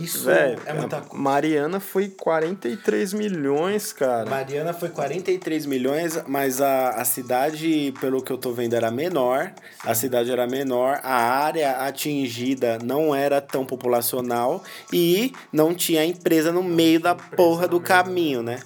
[0.00, 4.28] Isso Velho, a Mariana foi 43 milhões, cara.
[4.28, 9.52] Mariana foi 43 milhões, mas a, a cidade, pelo que eu tô vendo, era menor.
[9.84, 16.50] A cidade era menor, a área atingida não era tão populacional e não tinha empresa
[16.50, 18.60] no meio da porra do caminho, né?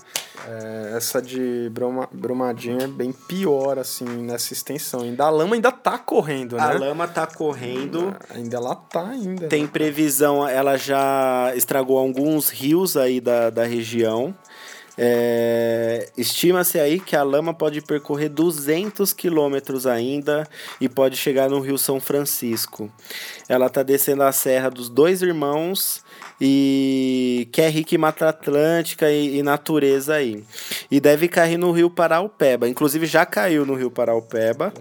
[0.47, 5.01] É, essa de Broma, Brumadinho é bem pior, assim, nessa extensão.
[5.01, 6.79] Ainda a lama ainda tá correndo, A né?
[6.79, 8.15] lama tá correndo.
[8.31, 9.49] Ainda ela tá ainda.
[9.49, 9.71] Tem né?
[9.73, 14.35] previsão, ela já estragou alguns rios aí da, da região.
[14.97, 20.47] É, Estima-se aí que a lama pode percorrer 200 quilômetros ainda
[20.81, 22.91] e pode chegar no Rio São Francisco.
[23.49, 26.04] Ela está descendo a Serra dos Dois Irmãos
[26.40, 30.42] e que é rica em Mata Atlântica e, e, natureza aí.
[30.90, 32.68] E deve cair no Rio Paraupeba.
[32.68, 34.73] Inclusive já caiu no Rio Paraupeba,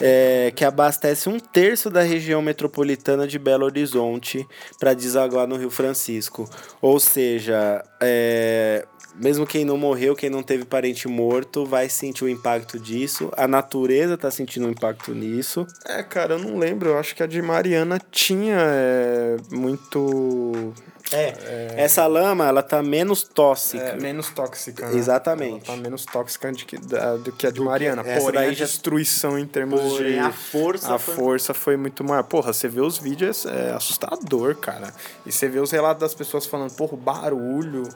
[0.00, 4.46] é, que abastece um terço da região metropolitana de Belo Horizonte
[4.78, 6.48] para desaguar no Rio Francisco.
[6.80, 12.28] Ou seja, é, mesmo quem não morreu, quem não teve parente morto, vai sentir o
[12.28, 13.30] impacto disso.
[13.36, 15.66] A natureza tá sentindo o um impacto nisso.
[15.86, 16.90] É, cara, eu não lembro.
[16.90, 20.72] Eu acho que a de Mariana tinha é, muito.
[21.12, 23.82] É, é, essa lama, ela tá menos tóxica.
[23.82, 24.96] É, menos tóxica, né?
[24.96, 25.68] Exatamente.
[25.68, 28.02] Ela tá menos tóxica de que, da, do que a de do Mariana.
[28.02, 30.18] Que, Porém, a destruição em termos Porém, de...
[30.18, 31.14] a força A foi...
[31.14, 32.22] força foi muito maior.
[32.24, 34.92] Porra, você vê os vídeos, é assustador, cara.
[35.26, 37.88] E você vê os relatos das pessoas falando, porra, barulho...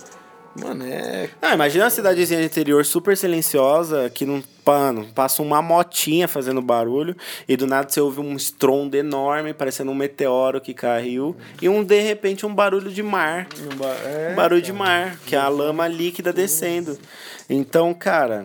[0.60, 1.30] Mano, é.
[1.40, 4.42] Ah, imagina uma cidadezinha de interior super silenciosa que não.
[4.66, 7.16] Pano, passa uma motinha fazendo barulho
[7.46, 11.84] e do nada você ouve um estrondo enorme, parecendo um meteoro que caiu, e um
[11.84, 13.46] de repente um barulho de mar.
[13.60, 14.72] Um, ba é, um barulho cara.
[14.72, 16.98] de mar, que é a lama líquida descendo.
[17.48, 18.42] Então, cara,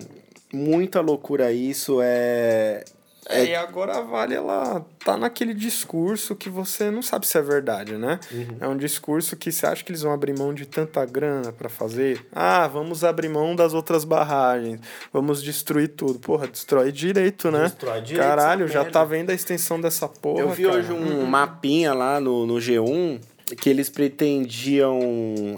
[0.53, 1.97] muita loucura isso.
[2.03, 2.85] É,
[3.31, 7.41] é, e agora a Vale, ela tá naquele discurso que você não sabe se é
[7.41, 8.19] verdade, né?
[8.31, 8.57] Uhum.
[8.59, 11.69] É um discurso que você acha que eles vão abrir mão de tanta grana para
[11.69, 12.25] fazer?
[12.33, 14.79] Ah, vamos abrir mão das outras barragens,
[15.11, 16.19] vamos destruir tudo.
[16.19, 17.63] Porra, destrói direito, né?
[17.63, 18.27] Destrói direito.
[18.27, 20.41] Caralho, já tá vendo a extensão dessa porra.
[20.41, 20.77] Eu vi cara.
[20.77, 23.19] hoje um mapinha lá no, no G1
[23.55, 24.99] que eles pretendiam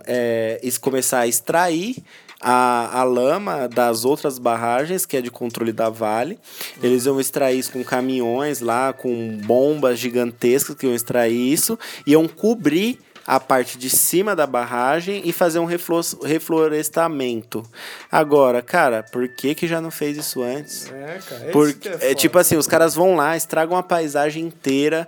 [0.06, 2.04] é, começar a extrair
[2.44, 6.38] a, a lama das outras barragens, que é de controle da Vale.
[6.82, 12.28] Eles iam extrair isso com caminhões lá, com bombas gigantescas que iam extrair isso, iam
[12.28, 17.64] cobrir a parte de cima da barragem e fazer um reflorestamento.
[18.12, 20.92] Agora, cara, por que que já não fez isso antes?
[20.92, 25.08] É, cara, Porque, é, é tipo assim, os caras vão lá, estragam a paisagem inteira,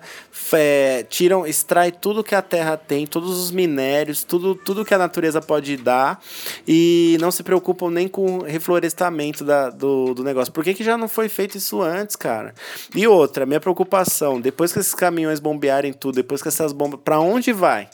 [0.53, 4.97] é, tiram, extrai tudo que a terra tem, todos os minérios, tudo, tudo que a
[4.97, 6.21] natureza pode dar
[6.67, 10.53] e não se preocupam nem com o reflorestamento da, do, do negócio.
[10.53, 12.53] Por que que já não foi feito isso antes, cara?
[12.95, 17.19] E outra, minha preocupação, depois que esses caminhões bombearem tudo, depois que essas bombas, para
[17.19, 17.89] onde vai?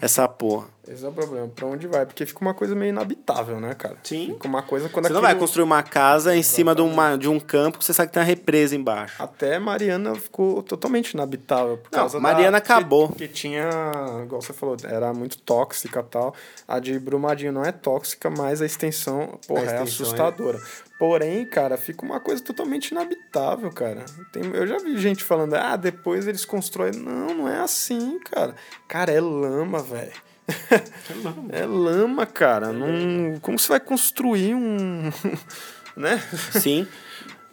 [0.00, 0.66] Essa porra.
[0.86, 1.48] Esse é o problema.
[1.48, 2.06] Pra onde vai?
[2.06, 3.96] Porque fica uma coisa meio inabitável, né, cara?
[4.04, 4.34] Sim.
[4.34, 5.22] Fica uma coisa quando Você aquilo...
[5.22, 8.08] não vai construir uma casa em cima de, uma, de um campo que você sabe
[8.08, 9.20] que tem uma represa embaixo.
[9.20, 11.78] Até Mariana ficou totalmente inabitável.
[11.78, 12.58] Por não, causa Mariana da...
[12.58, 13.08] acabou.
[13.08, 13.68] Porque, porque tinha,
[14.22, 16.34] igual você falou, era muito tóxica e tal.
[16.68, 20.58] A de Brumadinho não é tóxica, mas a extensão, porra, a é extensão é assustadora.
[20.58, 20.85] É...
[20.98, 24.04] Porém, cara, fica uma coisa totalmente inabitável, cara.
[24.32, 26.92] Tem, eu já vi gente falando, ah, depois eles constroem.
[26.92, 28.54] Não, não é assim, cara.
[28.88, 30.12] Cara, é lama, velho.
[30.48, 31.48] É lama.
[31.52, 32.72] é lama, cara.
[32.72, 35.10] Não, como você vai construir um.
[35.96, 36.18] né?
[36.52, 36.86] Sim.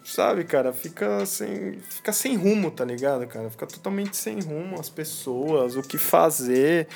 [0.04, 3.48] Sabe, cara, fica sem, fica sem rumo, tá ligado, cara?
[3.50, 6.86] Fica totalmente sem rumo as pessoas, o que fazer.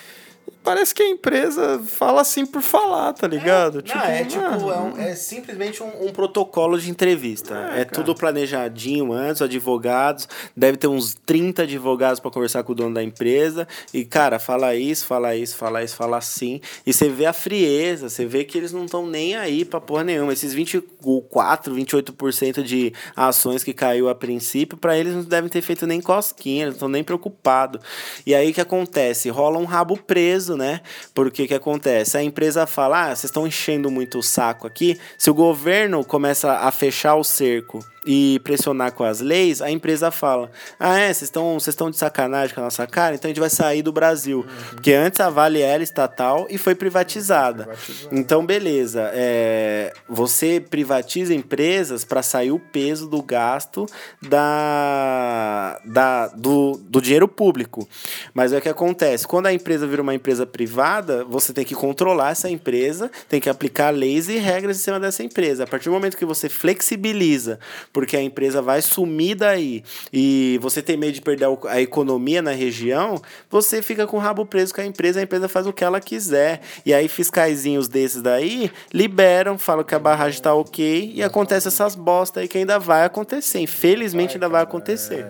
[0.68, 3.78] Parece que a empresa fala assim por falar, tá ligado?
[3.78, 7.72] É, tipo, não, é tipo, é, um, é simplesmente um, um, protocolo de entrevista.
[7.74, 10.28] É, é tudo planejadinho antes, advogados.
[10.54, 13.66] Deve ter uns 30 advogados para conversar com o dono da empresa.
[13.94, 16.60] E, cara, fala isso, fala isso, fala isso, fala assim.
[16.84, 20.04] E você vê a frieza, você vê que eles não estão nem aí pra porra
[20.04, 20.34] nenhuma.
[20.34, 25.86] Esses 24, 28% de ações que caiu a princípio, para eles não devem ter feito
[25.86, 27.80] nem cosquinha, eles não estão nem preocupados.
[28.26, 29.30] E aí o que acontece?
[29.30, 30.80] Rola um rabo preso né?
[31.14, 32.18] Porque o que acontece?
[32.18, 35.00] A empresa fala: ah, vocês estão enchendo muito o saco aqui.
[35.16, 40.10] Se o governo começa a fechar o cerco e pressionar com as leis, a empresa
[40.10, 43.30] fala: Ah, é, vocês estão vocês estão de sacanagem com a nossa cara, então a
[43.30, 44.38] gente vai sair do Brasil.
[44.38, 44.70] Uhum.
[44.70, 47.64] Porque antes a Vale era estatal e foi privatizada.
[47.64, 48.14] privatizada.
[48.14, 49.10] Então, beleza.
[49.12, 53.86] É, você privatiza empresas para sair o peso do gasto
[54.22, 57.86] da, da, do, do dinheiro público.
[58.32, 61.74] Mas é o que acontece: quando a empresa vira uma empresa privada, você tem que
[61.74, 65.64] controlar essa empresa, tem que aplicar leis e regras em cima dessa empresa.
[65.64, 67.58] A partir do momento que você flexibiliza
[67.92, 72.52] porque a empresa vai sumir daí e você tem medo de perder a economia na
[72.52, 75.84] região, você fica com o rabo preso com a empresa, a empresa faz o que
[75.84, 76.60] ela quiser.
[76.84, 81.94] E aí fiscaizinhos desses daí liberam, falam que a barragem está ok e acontece essas
[81.94, 83.60] bosta aí que ainda vai acontecer.
[83.60, 85.26] Infelizmente ainda vai acontecer.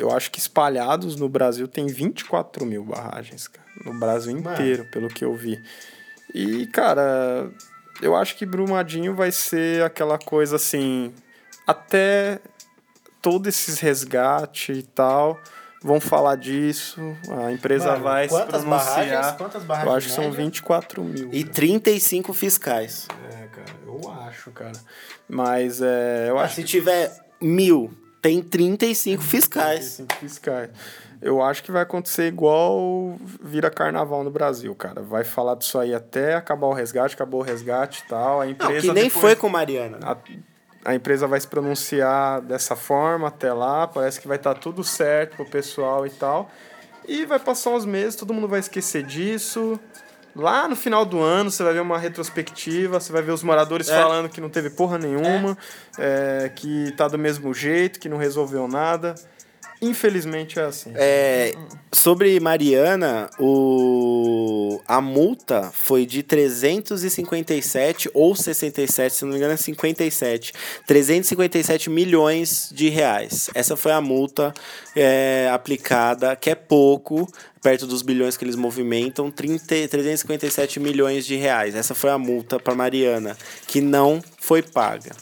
[0.00, 4.90] Eu acho que espalhados no Brasil tem 24 mil barragens, cara, no Brasil inteiro, Mano.
[4.90, 5.62] pelo que eu vi.
[6.34, 7.50] E, cara,
[8.00, 11.12] eu acho que Brumadinho vai ser aquela coisa assim
[11.66, 12.40] até
[13.20, 15.38] todos esses resgate e tal
[15.82, 17.00] vão falar disso,
[17.46, 18.96] a empresa Mano, vai se quantas pronunciar.
[19.06, 19.36] barragens?
[19.38, 20.44] Quantas barragens eu acho que são média?
[20.44, 21.30] 24 mil.
[21.32, 23.08] E 35 fiscais.
[23.32, 24.72] É, cara, eu acho, cara.
[25.28, 27.90] Mas é, eu Ah, acho se tiver mil,
[28.20, 29.84] tem 35 que fiscais.
[29.84, 30.70] cinco fiscais.
[31.22, 35.02] Eu acho que vai acontecer igual vira carnaval no Brasil, cara.
[35.02, 38.40] Vai falar disso aí até acabar o resgate, acabou o resgate e tal.
[38.40, 39.98] A empresa Não, que nem depois- foi com Mariana.
[40.02, 40.16] a,
[40.84, 45.36] a empresa vai se pronunciar dessa forma até lá, parece que vai estar tudo certo
[45.36, 46.50] pro pessoal e tal.
[47.06, 49.78] E vai passar uns meses, todo mundo vai esquecer disso.
[50.34, 53.88] Lá no final do ano você vai ver uma retrospectiva, você vai ver os moradores
[53.88, 54.00] É.
[54.00, 55.56] falando que não teve porra nenhuma,
[55.98, 59.14] é, que tá do mesmo jeito, que não resolveu nada.
[59.82, 60.92] Infelizmente é assim.
[60.94, 61.54] É,
[61.90, 69.56] sobre Mariana, o, a multa foi de 357 ou 67, se não me engano é
[69.56, 70.52] 57.
[70.86, 73.48] 357 milhões de reais.
[73.54, 74.52] Essa foi a multa
[74.94, 77.26] é, aplicada, que é pouco,
[77.62, 81.74] perto dos bilhões que eles movimentam, 30, 357 milhões de reais.
[81.74, 83.34] Essa foi a multa para Mariana,
[83.66, 85.12] que não foi paga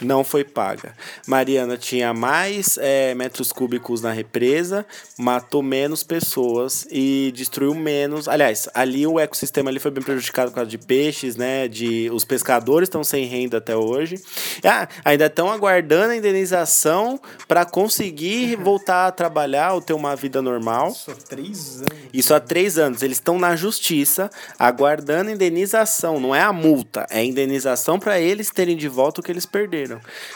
[0.00, 0.94] não foi paga.
[1.26, 4.86] Mariana tinha mais é, metros cúbicos na represa,
[5.16, 8.28] matou menos pessoas e destruiu menos.
[8.28, 11.68] Aliás, ali o ecossistema ali foi bem prejudicado por causa de peixes, né?
[11.68, 14.20] De os pescadores estão sem renda até hoje.
[14.64, 20.40] Ah, ainda estão aguardando a indenização para conseguir voltar a trabalhar ou ter uma vida
[20.42, 20.88] normal.
[20.88, 21.88] Nossa, três anos.
[22.12, 23.02] Isso há três anos.
[23.02, 26.20] Eles estão na justiça aguardando indenização.
[26.20, 29.46] Não é a multa, é a indenização para eles terem de volta o que eles
[29.46, 29.87] perderam.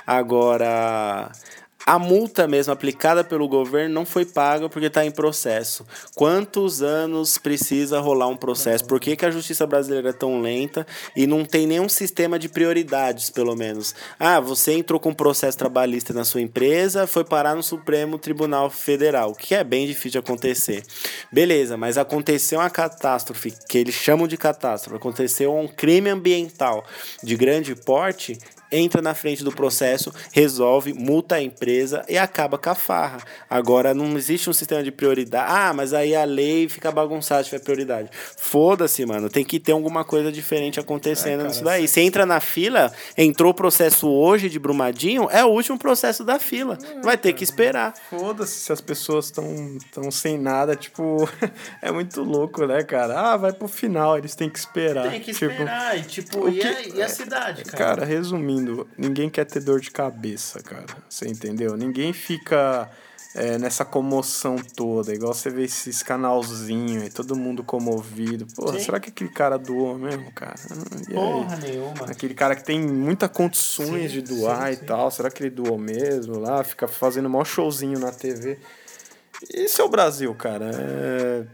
[0.06, 1.30] Agora.
[1.84, 5.84] A multa mesmo aplicada pelo governo não foi paga porque está em processo.
[6.14, 8.84] Quantos anos precisa rolar um processo?
[8.84, 10.86] Por que, que a justiça brasileira é tão lenta
[11.16, 13.96] e não tem nenhum sistema de prioridades, pelo menos?
[14.18, 18.70] Ah, você entrou com um processo trabalhista na sua empresa, foi parar no Supremo Tribunal
[18.70, 20.84] Federal, que é bem difícil de acontecer.
[21.32, 26.84] Beleza, mas aconteceu uma catástrofe, que eles chamam de catástrofe, aconteceu um crime ambiental
[27.24, 28.38] de grande porte,
[28.72, 33.18] entra na frente do processo, resolve, multa a empresa e acaba com a farra.
[33.48, 35.46] Agora não existe um sistema de prioridade.
[35.48, 38.08] Ah, mas aí a lei fica bagunçada se tiver prioridade.
[38.36, 39.28] Foda-se, mano.
[39.28, 41.86] Tem que ter alguma coisa diferente acontecendo É, cara, nisso daí.
[41.86, 46.38] Você entra na fila, entrou o processo hoje de Brumadinho, é o último processo da
[46.38, 46.78] fila.
[47.02, 47.94] Vai ter que esperar.
[48.10, 49.44] Foda-se se as pessoas estão
[49.92, 51.28] tão sem nada, tipo,
[51.82, 53.18] é muito louco, né, cara?
[53.32, 55.10] Ah, vai pro final, eles têm que esperar.
[55.20, 55.62] Tipo,
[55.96, 58.61] e tipo, o e a- que- e a cidade, Cara, resumindo,
[58.96, 60.86] ninguém quer ter dor de cabeça, cara.
[61.08, 61.76] Você entendeu?
[61.76, 62.90] Ninguém fica
[63.34, 68.46] é, nessa comoção toda, igual você vê esses canalzinhos e todo mundo comovido.
[68.54, 68.84] Porra, Sim.
[68.84, 70.54] será que aquele cara doou mesmo, cara?
[71.08, 71.72] E aí?
[71.72, 72.06] nenhuma.
[72.10, 74.84] Aquele cara que tem muitas condições Sim, de doar sim, e sim.
[74.84, 76.62] tal, será que ele doou mesmo lá?
[76.62, 78.58] Fica fazendo maior showzinho na TV.
[79.52, 80.70] Isso é o Brasil, cara.
[80.72, 81.44] É...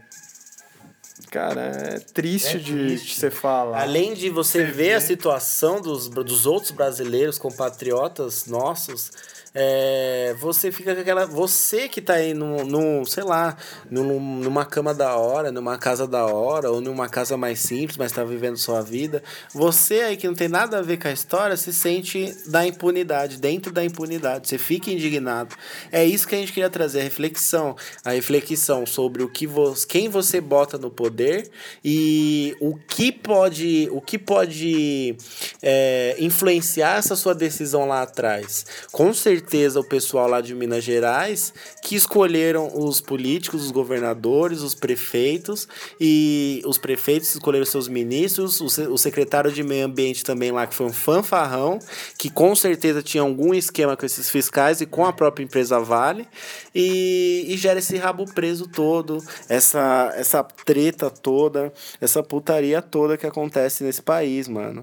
[1.31, 3.07] Cara, é triste, É de, triste.
[3.09, 3.81] de você falar.
[3.81, 9.11] Além de você ver a situação dos, dos outros brasileiros, compatriotas nossos,
[9.53, 11.25] é, você fica com aquela.
[11.25, 13.57] Você que tá aí num, num sei lá,
[13.89, 18.11] num, numa cama da hora, numa casa da hora, ou numa casa mais simples, mas
[18.11, 19.23] tá vivendo sua vida.
[19.53, 23.37] Você aí que não tem nada a ver com a história se sente da impunidade,
[23.37, 24.47] dentro da impunidade.
[24.47, 25.55] Você fica indignado.
[25.91, 27.75] É isso que a gente queria trazer, a reflexão.
[28.05, 31.49] A reflexão sobre o que você, quem você bota no poder
[31.83, 35.15] e o que pode, o que pode
[35.61, 38.65] é, influenciar essa sua decisão lá atrás.
[38.91, 39.38] Com certeza
[39.75, 45.67] o pessoal lá de Minas Gerais que escolheram os políticos, os governadores, os prefeitos
[45.99, 50.85] e os prefeitos escolheram seus ministros, o secretário de meio ambiente também lá que foi
[50.85, 51.79] um fanfarrão,
[52.17, 56.27] que com certeza tinha algum esquema com esses fiscais e com a própria empresa Vale
[56.73, 63.25] e, e gera esse rabo preso todo, essa essa treta toda, essa putaria toda que
[63.25, 64.81] acontece nesse país, mano.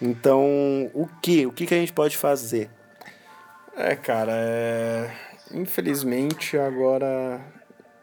[0.00, 2.70] Então, o que, o que que a gente pode fazer?
[3.78, 5.08] É, cara, é...
[5.54, 7.40] infelizmente agora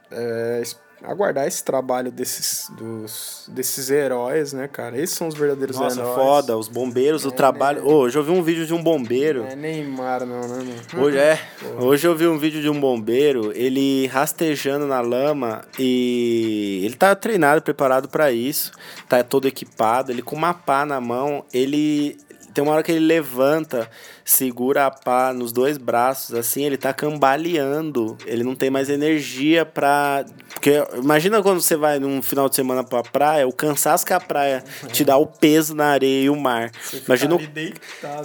[0.09, 0.63] é
[1.03, 4.97] aguardar esse trabalho desses, dos, desses heróis, né, cara?
[4.97, 6.15] Esses são os verdadeiros Nossa, heróis.
[6.15, 7.83] foda, os bombeiros, o É, trabalho.
[7.83, 7.87] né?
[7.91, 9.43] Hoje eu vi um vídeo de um bombeiro.
[9.43, 10.47] Não é Neymar, não, né,
[10.93, 11.05] mano?
[11.05, 11.39] Hoje é.
[11.79, 17.13] Hoje eu vi um vídeo de um bombeiro, ele rastejando na lama e ele tá
[17.13, 18.71] treinado, preparado pra isso,
[19.07, 22.17] tá todo equipado, ele com uma pá na mão, ele
[22.55, 23.89] tem uma hora que ele levanta,
[24.23, 28.17] segura a pá nos dois braços, assim, ele tá cambaleando.
[28.25, 30.23] Ele não tem mais energia pra.
[30.53, 34.21] Porque imagina quando você vai num final de semana pra praia, o cansaço que a
[34.21, 36.71] praia te dá o peso na areia e o mar.
[37.05, 37.39] Imagina o,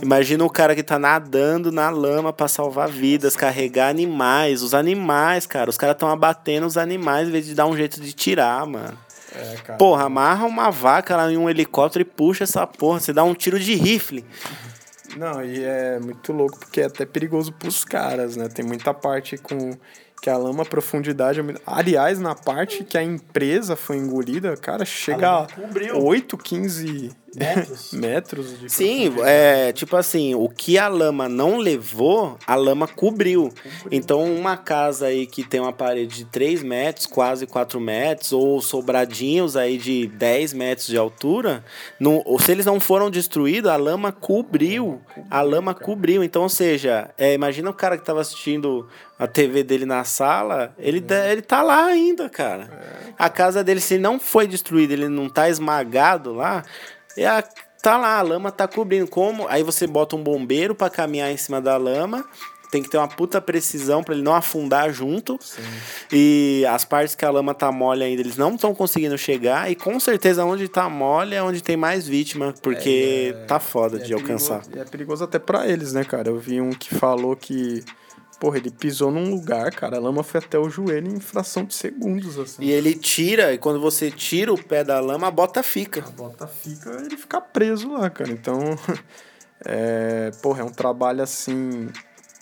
[0.01, 4.62] imagina o cara que tá nadando na lama pra salvar vidas, carregar animais.
[4.62, 5.68] Os animais, cara.
[5.68, 8.97] Os caras tão abatendo os animais em vez de dar um jeito de tirar, mano.
[9.35, 9.78] É, cara.
[9.78, 13.01] Porra, amarra uma vaca lá em um helicóptero e puxa essa porra.
[13.01, 14.24] Você dá um tiro de rifle.
[15.16, 18.49] Não, e é muito louco porque é até perigoso pros caras, né?
[18.49, 19.76] Tem muita parte com
[20.20, 21.41] que a lama a profundidade.
[21.66, 25.47] Aliás, na parte que a empresa foi engolida, cara, chega a,
[25.93, 27.93] a 8, 15 metros.
[27.95, 33.51] metros de Sim, é tipo assim, o que a lama não levou, a lama cobriu.
[33.51, 33.53] cobriu.
[33.91, 38.61] Então, uma casa aí que tem uma parede de 3 metros, quase 4 metros, ou
[38.61, 41.64] sobradinhos aí de 10 metros de altura,
[41.99, 45.01] não, se eles não foram destruídos, a lama cobriu.
[45.31, 46.22] A lama cobriu.
[46.24, 48.89] Então, ou seja, é, imagina o cara que estava assistindo
[49.20, 51.33] a TV dele na sala, ele, é.
[51.33, 52.70] ele tá lá ainda, cara.
[52.72, 53.12] É.
[53.18, 56.64] A casa dele, se não foi destruída, ele não tá esmagado lá,
[57.16, 57.42] é a,
[57.82, 59.06] tá lá, a lama tá cobrindo.
[59.08, 59.46] Como?
[59.48, 62.24] Aí você bota um bombeiro para caminhar em cima da lama.
[62.70, 65.36] Tem que ter uma puta precisão para ele não afundar junto.
[65.40, 65.61] Sim.
[66.12, 69.68] E as partes que a lama tá mole ainda, eles não estão conseguindo chegar.
[69.68, 73.58] E com certeza onde tá mole é onde tem mais vítima, porque é, é, tá
[73.58, 74.80] foda é de perigoso, alcançar.
[74.80, 76.28] É perigoso até para eles, né, cara?
[76.28, 77.82] Eu vi um que falou que
[78.41, 81.74] Porra, ele pisou num lugar, cara, a lama foi até o joelho em fração de
[81.74, 82.64] segundos, assim.
[82.64, 86.01] E ele tira, e quando você tira o pé da lama, a bota fica.
[86.01, 88.30] A bota fica, ele fica preso lá, cara.
[88.30, 88.59] Então,
[89.62, 91.91] é, porra, é um trabalho assim,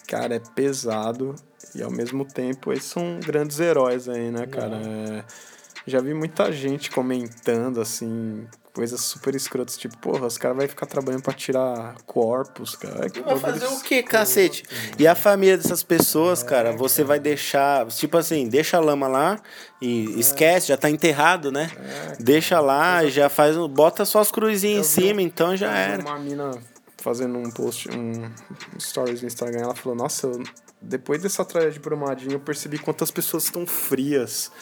[0.06, 1.34] cara, é pesado
[1.74, 4.76] e ao mesmo tempo eles são grandes heróis aí, né, cara?
[4.76, 5.24] É,
[5.84, 8.46] já vi muita gente comentando assim,
[8.78, 13.10] coisas super escrotas, tipo, porra, os caras vão ficar trabalhando pra tirar corpos, cara.
[13.10, 14.62] Que vai fazer o que, cacete?
[14.96, 17.08] E a família dessas pessoas, é, cara, você cara.
[17.08, 19.40] vai deixar, tipo assim, deixa a lama lá
[19.82, 20.20] e é.
[20.20, 21.72] esquece, já tá enterrado, né?
[21.76, 26.00] É, deixa lá e já faz, bota só as cruzinhas em cima, então já era.
[26.00, 26.52] Uma mina
[26.98, 28.30] fazendo um post, um
[28.78, 30.40] stories no Instagram, ela falou, nossa, eu,
[30.80, 34.52] depois dessa tragédia de Brumadinho, eu percebi quantas pessoas estão frias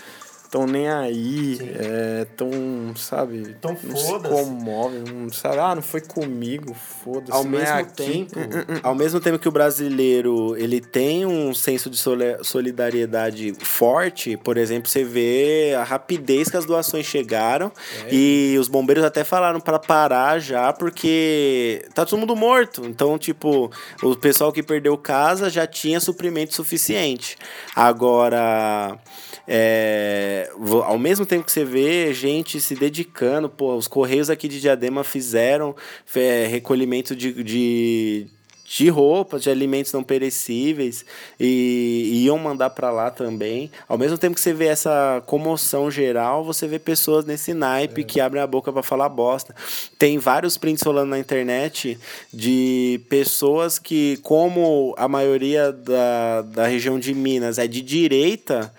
[0.50, 2.50] tão nem aí, é, tão,
[2.96, 7.32] sabe, tão não se comove, não sabe, ah, não foi comigo, foda-se.
[7.32, 8.34] Ao mesmo é tempo,
[8.82, 11.98] ao mesmo tempo que o brasileiro, ele tem um senso de
[12.42, 17.72] solidariedade forte, por exemplo, você vê a rapidez que as doações chegaram
[18.04, 18.14] é.
[18.14, 22.84] e os bombeiros até falaram para parar já porque tá todo mundo morto.
[22.86, 23.70] Então, tipo,
[24.02, 27.36] o pessoal que perdeu casa já tinha suprimento suficiente.
[27.74, 28.98] Agora,
[29.46, 30.35] é,
[30.84, 35.04] ao mesmo tempo que você vê gente se dedicando, pô, os Correios aqui de Diadema
[35.04, 35.74] fizeram
[36.14, 38.26] é, recolhimento de, de,
[38.66, 41.04] de roupas, de alimentos não perecíveis
[41.38, 43.70] e, e iam mandar para lá também.
[43.88, 48.04] Ao mesmo tempo que você vê essa comoção geral, você vê pessoas nesse naipe é.
[48.04, 49.54] que abrem a boca para falar bosta.
[49.98, 51.98] Tem vários prints rolando na internet
[52.32, 58.72] de pessoas que, como a maioria da, da região de Minas é de direita,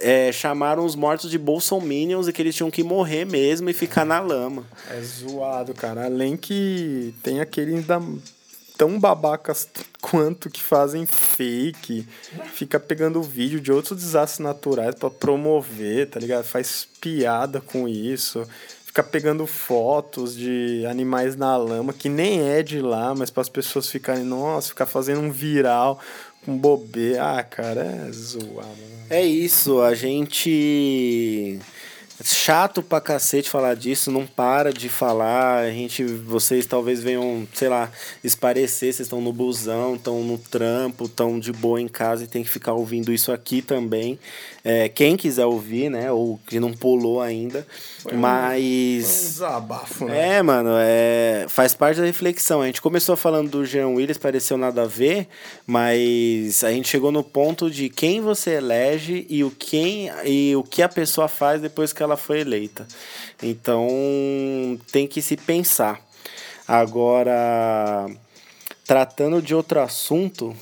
[0.00, 4.04] é, chamaram os mortos de bolsominions e que eles tinham que morrer mesmo e ficar
[4.04, 4.64] na lama.
[4.90, 6.04] É zoado, cara.
[6.04, 8.00] Além que tem aqueles da
[8.76, 9.68] tão babacas
[10.00, 12.06] quanto que fazem fake,
[12.52, 16.44] fica pegando vídeo de outros desastres naturais para promover, tá ligado?
[16.44, 18.46] Faz piada com isso,
[18.84, 23.48] fica pegando fotos de animais na lama que nem é de lá, mas para as
[23.48, 25.98] pessoas ficarem, nossa, ficar fazendo um viral
[26.46, 27.38] com bobeira.
[27.38, 28.68] Ah, cara, é zoado.
[28.68, 29.06] Né?
[29.10, 31.58] É isso, a gente
[32.22, 35.58] chato pra cacete falar disso, não para de falar.
[35.58, 37.90] A gente, vocês talvez venham, sei lá,
[38.22, 42.42] esparecer, vocês estão no busão, estão no trampo, estão de boa em casa e tem
[42.42, 44.18] que ficar ouvindo isso aqui também.
[44.64, 46.10] É, quem quiser ouvir, né?
[46.10, 47.66] Ou que não pulou ainda.
[48.00, 48.64] Foi mas.
[48.64, 50.36] Um, foi um desabafo, né?
[50.36, 52.62] É, mano, é, faz parte da reflexão.
[52.62, 55.28] A gente começou falando do Jean Willis, pareceu nada a ver,
[55.66, 60.62] mas a gente chegou no ponto de quem você elege e o, quem, e o
[60.62, 62.86] que a pessoa faz depois que ela foi eleita.
[63.42, 63.88] Então
[64.92, 65.98] tem que se pensar.
[66.68, 68.06] Agora,
[68.84, 70.54] tratando de outro assunto.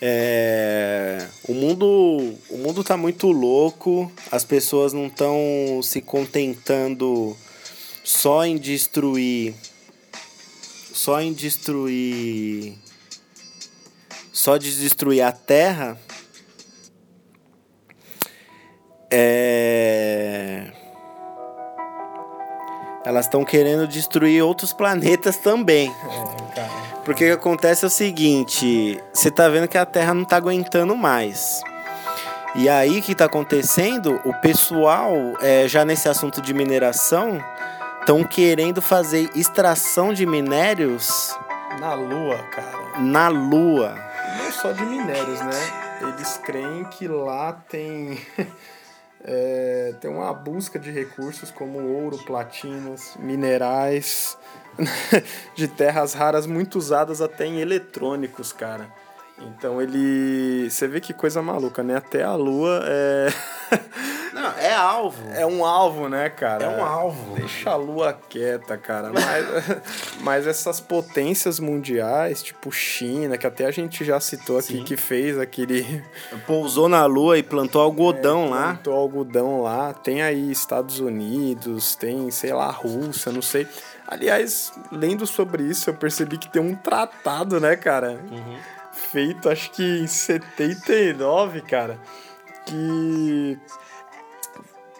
[0.00, 7.36] É, o mundo o mundo tá muito louco, as pessoas não estão se contentando
[8.04, 9.54] só em destruir
[10.92, 12.75] só em destruir
[14.46, 15.98] só de destruir a terra
[19.10, 20.70] é
[23.04, 25.88] elas estão querendo destruir outros planetas também.
[25.90, 26.68] É, cara.
[27.04, 30.36] Porque o que acontece é o seguinte: você tá vendo que a Terra não tá
[30.36, 31.60] aguentando mais.
[32.54, 34.20] E aí o que tá acontecendo?
[34.24, 37.40] O pessoal, é, já nesse assunto de mineração,
[38.00, 41.36] estão querendo fazer extração de minérios
[41.80, 43.00] Na Lua, cara.
[43.00, 44.06] na Lua.
[44.60, 46.08] Só de minérios, né?
[46.08, 48.18] Eles creem que lá tem.
[49.22, 54.38] é, tem uma busca de recursos como ouro, platinas, minerais,
[55.54, 58.88] de terras raras muito usadas até em eletrônicos, cara.
[59.38, 60.70] Então ele.
[60.70, 61.96] Você vê que coisa maluca, né?
[61.96, 63.28] Até a Lua é.
[64.76, 65.30] É alvo.
[65.32, 66.64] É um alvo, né, cara?
[66.64, 67.34] É um alvo.
[67.36, 69.10] Deixa a lua quieta, cara.
[69.10, 69.46] Mas,
[70.20, 74.84] mas essas potências mundiais, tipo China, que até a gente já citou aqui, Sim.
[74.84, 76.04] que fez aquele.
[76.46, 78.74] Pousou na Lua e plantou algodão lá.
[78.74, 79.94] Plantou algodão lá.
[79.94, 83.66] Tem aí Estados Unidos, tem, sei lá, Rússia, não sei.
[84.06, 88.20] Aliás, lendo sobre isso, eu percebi que tem um tratado, né, cara?
[88.92, 91.98] Feito, acho que em 79, cara.
[92.66, 93.58] Que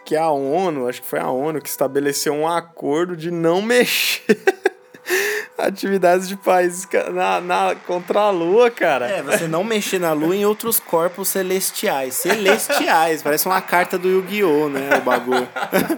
[0.07, 4.23] que a ONU, acho que foi a ONU que estabeleceu um acordo de não mexer
[5.57, 9.05] atividades de países na, na, contra a Lua, cara.
[9.05, 12.13] É, você não mexer na Lua em outros corpos celestiais.
[12.15, 14.89] Celestiais, parece uma carta do Yu-Gi-Oh, né?
[14.97, 15.47] O bagulho.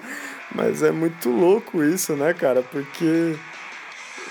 [0.56, 2.64] Mas é muito louco isso, né, cara?
[2.64, 3.36] Porque,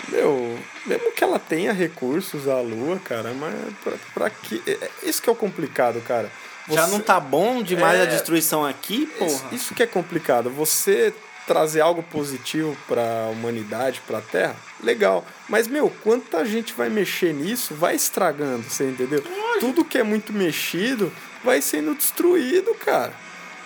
[0.08, 3.54] meu, mesmo que ela tenha recursos, a Lua, cara, mas
[3.84, 4.60] pra, pra que.
[4.66, 6.28] é- é Isso que é o complicado, cara.
[6.70, 8.02] Já Você- não tá bom demais É.
[8.02, 9.54] a destruição aqui, Isso, porra?
[9.54, 10.50] isso que é complicado.
[10.50, 11.14] Você
[11.46, 14.54] trazer algo positivo para a humanidade, para a Terra,
[14.84, 15.24] legal.
[15.48, 19.24] Mas, meu, quanta gente vai mexer nisso, vai estragando, você entendeu?
[19.58, 21.10] Tudo que é muito mexido
[21.42, 23.14] vai sendo destruído, cara.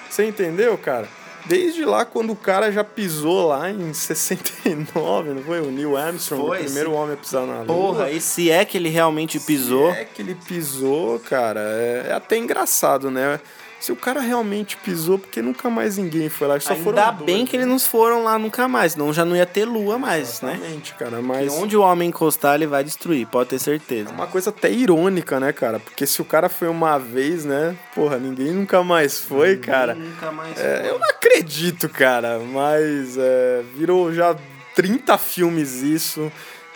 [0.09, 1.09] Você entendeu, cara?
[1.47, 5.61] Desde lá, quando o cara já pisou lá em 69, não foi?
[5.61, 6.97] O Neil Armstrong, Foi, o primeiro sim.
[6.97, 7.66] homem a pisar na Lua.
[7.66, 9.90] Porra, e se é que ele realmente pisou?
[9.90, 11.61] É que ele pisou, cara.
[11.61, 13.40] É, é até engraçado, né?
[13.83, 16.61] Se o cara realmente pisou, porque nunca mais ninguém foi lá.
[16.61, 17.64] Só foram Ainda dois, bem que né?
[17.64, 20.53] eles não foram lá nunca mais, senão já não ia ter lua mais, né?
[20.53, 21.18] Exatamente, cara.
[21.18, 24.11] E Mas onde o homem encostar, ele vai destruir, pode ter é certeza.
[24.11, 25.80] uma coisa até irônica, né, cara?
[25.80, 27.76] Porque se o cara foi uma vez, né?
[27.93, 29.97] Porra, ninguém nunca mais foi, cara.
[29.97, 32.39] Nunca mais É, eu não acredito, cara.
[32.39, 34.37] Mas é, virou já
[34.76, 36.30] 30 filmes isso.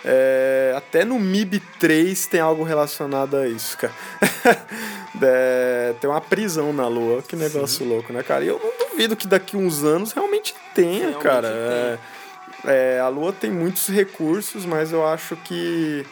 [0.04, 3.92] É, até no MIB 3 tem algo relacionado a isso, cara.
[5.22, 7.22] É, tem uma prisão na Lua.
[7.22, 8.44] Que negócio louco, né, cara?
[8.44, 11.48] E eu não duvido que daqui uns anos realmente tenha, Realmente cara.
[11.48, 12.70] tem.
[12.70, 16.04] É, é, a Lua tem muitos recursos, mas eu acho que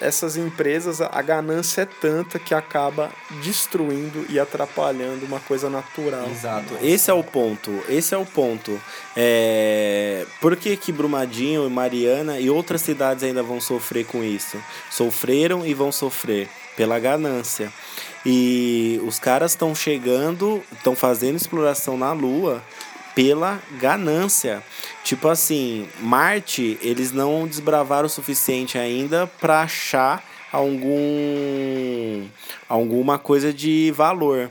[0.00, 3.10] essas empresas, a ganância é tanta que acaba
[3.42, 6.28] destruindo e atrapalhando uma coisa natural.
[6.30, 6.78] Exato.
[6.82, 7.70] Esse é o ponto.
[7.88, 8.80] Esse é o ponto.
[9.16, 10.24] É...
[10.40, 14.56] Por que, que Brumadinho e Mariana e outras cidades ainda vão sofrer com isso?
[14.90, 17.70] Sofreram e vão sofrer pela ganância.
[18.24, 22.62] E os caras estão chegando, estão fazendo exploração na Lua
[23.14, 24.62] pela ganância.
[25.04, 30.22] Tipo assim, Marte, eles não desbravaram o suficiente ainda para achar
[30.52, 32.26] algum
[32.68, 34.50] alguma coisa de valor.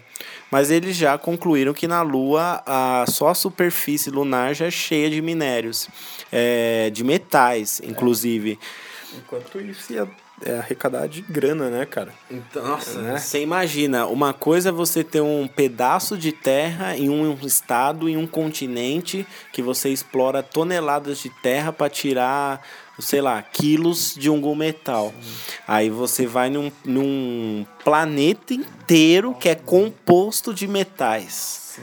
[0.52, 5.10] Mas eles já concluíram que na Lua a, só a superfície lunar já é cheia
[5.10, 5.88] de minérios,
[6.32, 8.58] é, de metais, inclusive.
[9.16, 10.08] Enquanto isso ia
[10.46, 12.14] é, arrecadar de grana, né, cara?
[12.30, 13.18] Então, nossa, Né?
[13.18, 18.18] você imagina, uma coisa é você ter um pedaço de terra em um estado, em
[18.18, 22.62] um continente, que você explora toneladas de terra para tirar,
[23.00, 25.14] sei lá, quilos de algum metal.
[25.68, 31.80] Aí você vai num, num planeta inteiro que é composto de metais.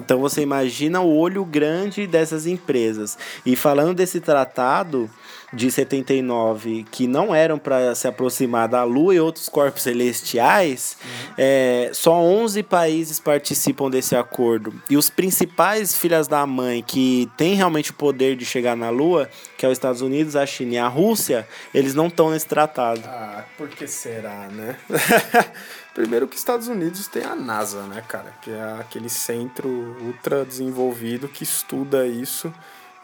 [0.00, 3.16] Então você imagina o olho grande dessas empresas.
[3.44, 5.08] E falando desse tratado
[5.52, 10.96] de 79 que não eram para se aproximar da Lua e outros corpos celestiais,
[11.38, 14.74] é, só 11 países participam desse acordo.
[14.90, 19.30] E os principais filhas da mãe que têm realmente o poder de chegar na Lua,
[19.56, 23.02] que é os Estados Unidos, a China e a Rússia, eles não estão nesse tratado.
[23.06, 24.76] Ah, por que será, né?
[25.94, 28.32] Primeiro que os Estados Unidos tem a NASA, né, cara?
[28.42, 29.68] Que é aquele centro
[30.02, 32.52] ultra desenvolvido que estuda isso.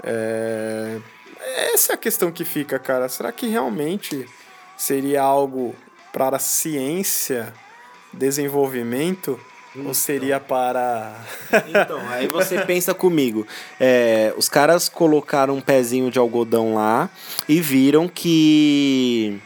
[0.02, 0.98] É...
[1.74, 3.08] Essa é a questão que fica, cara.
[3.08, 4.26] Será que realmente
[4.76, 5.74] seria algo
[6.12, 7.52] para a ciência,
[8.12, 9.40] desenvolvimento,
[9.84, 11.16] ou seria para...
[11.68, 13.46] Então, aí você pensa comigo.
[13.80, 17.08] É, os caras colocaram um pezinho de algodão lá
[17.48, 19.40] e viram que,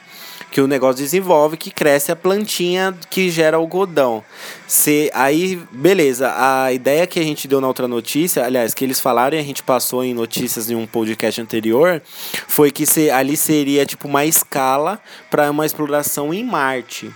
[0.57, 4.24] que o negócio desenvolve, que cresce a plantinha que gera algodão.
[4.66, 8.98] Se, aí, beleza, a ideia que a gente deu na outra notícia, aliás, que eles
[8.98, 12.00] falaram e a gente passou em notícias em um podcast anterior,
[12.48, 14.98] foi que se, ali seria tipo uma escala
[15.30, 17.12] para uma exploração em Marte.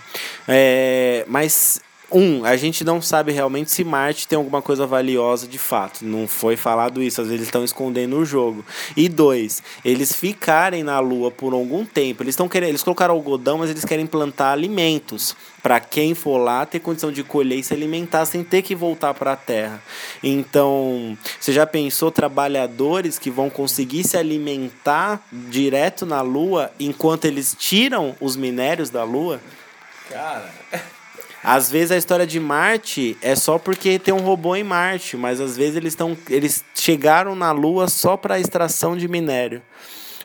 [0.46, 1.80] É, mas
[2.12, 6.04] um, a gente não sabe realmente se Marte tem alguma coisa valiosa de fato.
[6.04, 8.64] Não foi falado isso, às vezes eles estão escondendo o jogo.
[8.96, 12.22] E dois, eles ficarem na Lua por algum tempo.
[12.22, 16.64] Eles estão querendo, eles colocaram algodão, mas eles querem plantar alimentos para quem for lá
[16.66, 19.82] ter condição de colher e se alimentar sem ter que voltar para a Terra.
[20.22, 27.54] Então, você já pensou trabalhadores que vão conseguir se alimentar direto na Lua enquanto eles
[27.58, 29.40] tiram os minérios da Lua?
[30.08, 30.52] Cara,
[31.42, 35.40] Às vezes a história de Marte é só porque tem um robô em Marte, mas
[35.40, 39.62] às vezes eles estão eles chegaram na Lua só para extração de minério.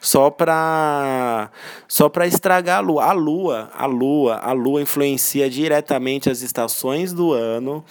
[0.01, 1.49] Só para
[1.87, 3.05] só para estragar a Lua.
[3.05, 7.83] A Lua, a Lua, a Lua influencia diretamente as estações do ano,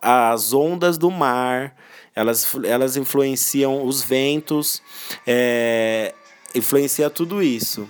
[0.00, 1.76] as ondas do mar,
[2.14, 4.82] elas, elas influenciam os ventos,
[5.26, 6.12] é,
[6.54, 7.88] influencia tudo isso.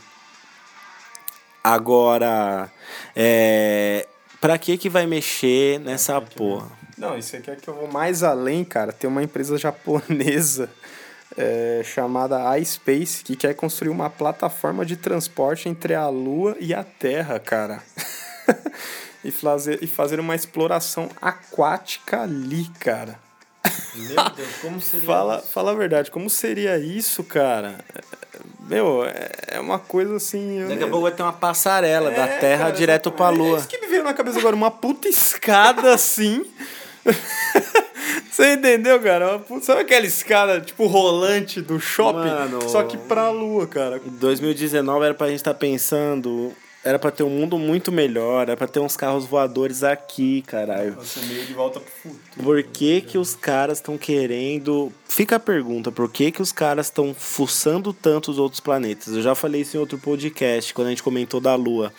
[1.65, 2.71] Agora,
[3.15, 4.07] é,
[4.43, 6.69] Pra que que vai mexer nessa porra?
[6.99, 8.93] Não, isso aqui é que eu vou mais além, cara.
[8.93, 10.69] Tem uma empresa japonesa
[11.39, 16.83] é, chamada iSpace que quer construir uma plataforma de transporte entre a Lua e a
[16.83, 17.85] Terra, cara.
[19.23, 23.21] e, fazer, e fazer uma exploração aquática ali, cara.
[23.95, 25.47] Meu Deus, como seria Fala, isso?
[25.53, 27.77] fala a verdade, como seria isso, cara?
[28.61, 29.05] Meu,
[29.49, 30.65] é uma coisa assim.
[30.67, 33.27] Daqui a pouco vai ter uma passarela da É, Terra cara, direto pra.
[33.27, 33.59] É Lua.
[33.59, 36.45] isso que me veio na cabeça agora, uma puta escada assim.
[38.31, 39.29] Você entendeu, cara?
[39.31, 42.29] Uma puta- Sabe aquela escada, tipo, rolante do shopping?
[42.31, 42.69] Mano.
[42.69, 44.01] Só que pra lua, cara.
[44.05, 46.53] Em 2019 era pra gente estar pensando.
[46.85, 50.95] Era pra ter um mundo muito melhor, era pra ter uns carros voadores aqui, caralho.
[50.95, 52.43] Você meio de volta pro futuro.
[52.43, 54.93] Por que que os caras estão querendo...
[55.09, 59.15] Fica a pergunta, por que que os caras estão fuçando tanto os outros planetas?
[59.15, 61.93] Eu já falei isso em outro podcast, quando a gente comentou da Lua.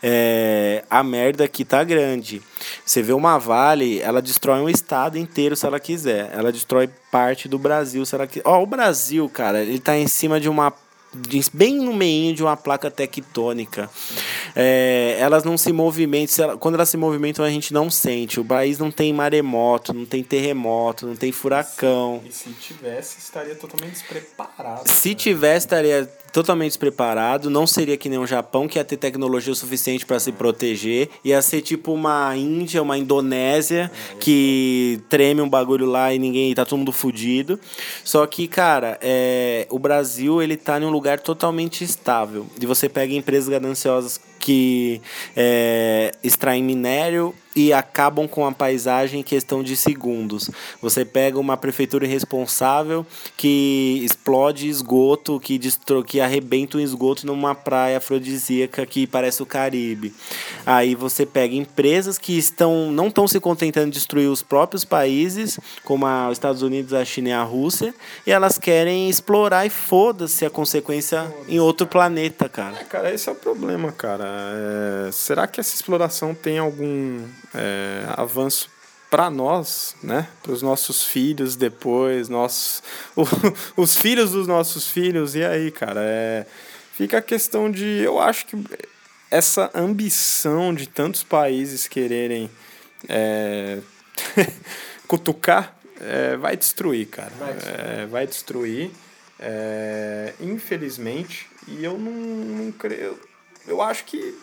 [0.00, 2.40] É, a merda aqui tá grande.
[2.84, 6.30] Você vê uma Vale, ela destrói um estado inteiro se ela quiser.
[6.32, 8.42] Ela destrói parte do Brasil se ela quiser.
[8.44, 10.72] Ó, o Brasil, cara, ele tá em cima de uma
[11.52, 13.90] bem no meio de uma placa tectônica.
[14.56, 18.40] É, elas não se movimentam, ela- quando elas se movimentam a gente não sente.
[18.40, 22.22] O país não tem maremoto, não tem terremoto, não tem furacão.
[22.26, 24.88] E se tivesse, estaria totalmente despreparado.
[24.88, 25.14] Se né?
[25.14, 27.50] tivesse, estaria totalmente despreparado.
[27.50, 31.10] Não seria que nem o Japão, que ia ter tecnologia o suficiente para se proteger.
[31.22, 36.54] Ia ser tipo uma Índia, uma Indonésia, que treme um bagulho lá e ninguém.
[36.54, 37.60] tá todo mundo fudido.
[38.02, 42.46] Só que, cara, é, o Brasil, ele tá em um lugar totalmente estável.
[42.60, 45.00] E você pega empresas gananciosas que
[45.36, 50.50] é, extraem minério e acabam com a paisagem em questão de segundos.
[50.80, 57.54] Você pega uma prefeitura irresponsável que explode esgoto, que, destro, que arrebenta um esgoto numa
[57.54, 60.14] praia afrodisíaca que parece o Caribe.
[60.64, 65.60] Aí você pega empresas que estão não estão se contentando de destruir os próprios países,
[65.84, 67.94] como a- os Estados Unidos, a China e a Rússia,
[68.26, 72.78] e elas querem explorar e foda-se a consequência em outro planeta, cara.
[72.80, 74.31] É, cara, esse é o problema, cara.
[75.08, 78.68] É, será que essa exploração tem algum é, avanço
[79.10, 80.28] para nós, né?
[80.42, 82.82] Para os nossos filhos depois, nossos,
[83.14, 85.34] o- os filhos dos nossos filhos.
[85.34, 86.46] E aí, cara, é,
[86.94, 88.56] fica a questão de, eu acho que
[89.30, 92.50] essa ambição de tantos países quererem
[93.08, 93.78] é,
[95.06, 97.32] cutucar é, vai destruir, cara.
[97.38, 97.80] Vai destruir.
[98.00, 98.90] É, vai destruir.
[99.38, 101.48] é, infelizmente.
[101.68, 103.18] E eu não, não creio.
[103.66, 104.38] Eu acho que.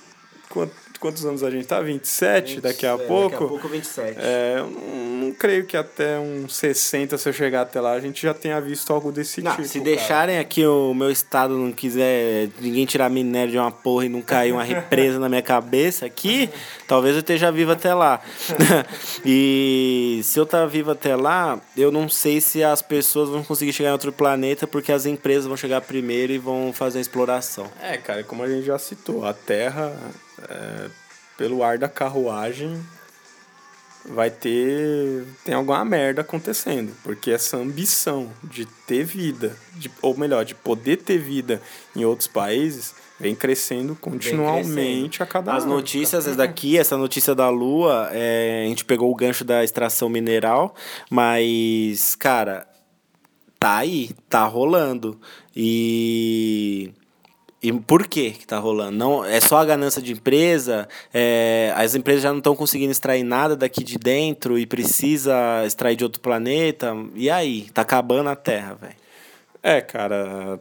[0.99, 1.81] Quant- Quantos anos a gente tá?
[1.81, 3.31] 27, daqui a pouco.
[3.31, 4.15] Daqui a pouco 27.
[4.19, 7.99] É, eu não, não creio que até uns 60, se eu chegar até lá, a
[7.99, 9.63] gente já tenha visto algo desse Não, tipo.
[9.67, 9.85] se cara.
[9.89, 14.21] deixarem aqui o meu estado não quiser ninguém tirar minério de uma porra e não
[14.21, 16.47] cair uma represa na minha cabeça aqui,
[16.87, 18.21] talvez eu esteja vivo até lá.
[19.25, 23.73] e se eu estar vivo até lá, eu não sei se as pessoas vão conseguir
[23.73, 27.65] chegar em outro planeta porque as empresas vão chegar primeiro e vão fazer a exploração.
[27.81, 29.91] É, cara, como a gente já citou, a Terra,
[30.49, 30.89] é,
[31.37, 32.81] pelo ar da carruagem,
[34.05, 35.25] vai ter.
[35.43, 36.93] tem alguma merda acontecendo.
[37.03, 41.61] Porque essa ambição de ter vida, de, ou melhor, de poder ter vida
[41.95, 45.75] em outros países, vem crescendo continuamente a cada As ano.
[45.75, 50.09] notícias essa daqui, essa notícia da Lua, é, a gente pegou o gancho da extração
[50.09, 50.75] mineral,
[51.09, 52.67] mas, cara,
[53.59, 55.19] tá aí, tá rolando.
[55.55, 56.93] E
[57.62, 58.97] E por que que tá rolando?
[58.97, 60.88] Não, é só a ganância de empresa?
[61.14, 65.97] É, as empresas já não estão conseguindo extrair nada daqui de dentro e precisa extrair
[65.97, 66.95] de outro planeta?
[67.16, 67.70] E aí?
[67.74, 68.95] Tá acabando a Terra, velho.
[69.62, 70.57] É, cara,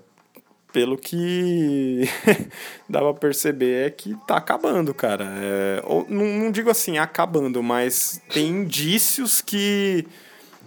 [0.73, 2.03] pelo que
[2.89, 5.25] dá pra perceber é que tá acabando, cara.
[5.41, 10.05] É, ou, não, não digo assim, acabando, mas tem indícios que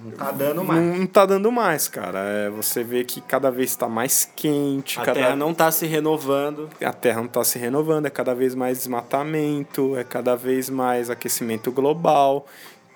[0.04, 0.82] não tá dando mais.
[0.82, 2.20] Não, não tá dando mais, cara.
[2.20, 5.00] É, você vê que cada vez está mais quente.
[5.00, 5.20] A cada...
[5.20, 6.70] Terra não tá se renovando.
[6.84, 11.10] A Terra não tá se renovando, é cada vez mais desmatamento, é cada vez mais
[11.10, 12.48] aquecimento global.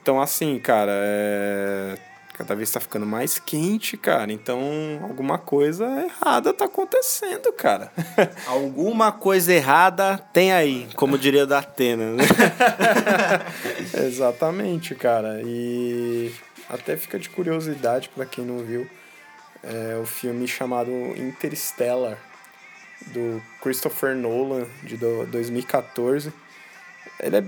[0.02, 1.96] Então, assim, cara, é...
[2.36, 4.32] cada vez está ficando mais quente, cara.
[4.32, 4.60] Então,
[5.04, 7.92] alguma coisa errada tá acontecendo, cara.
[8.48, 12.24] alguma coisa errada tem aí, como diria da Atena, né?
[14.08, 15.42] Exatamente, cara.
[15.44, 16.34] E
[16.70, 18.90] até fica de curiosidade para quem não viu,
[19.64, 22.18] é o filme chamado Interstellar,
[23.08, 26.32] do Christopher Nolan, de 2014.
[27.20, 27.44] Ele é,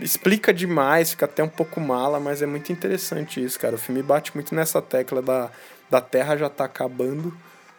[0.00, 3.74] explica demais, fica até um pouco mala, mas é muito interessante isso, cara.
[3.74, 5.50] O filme bate muito nessa tecla da,
[5.90, 7.36] da Terra já tá acabando.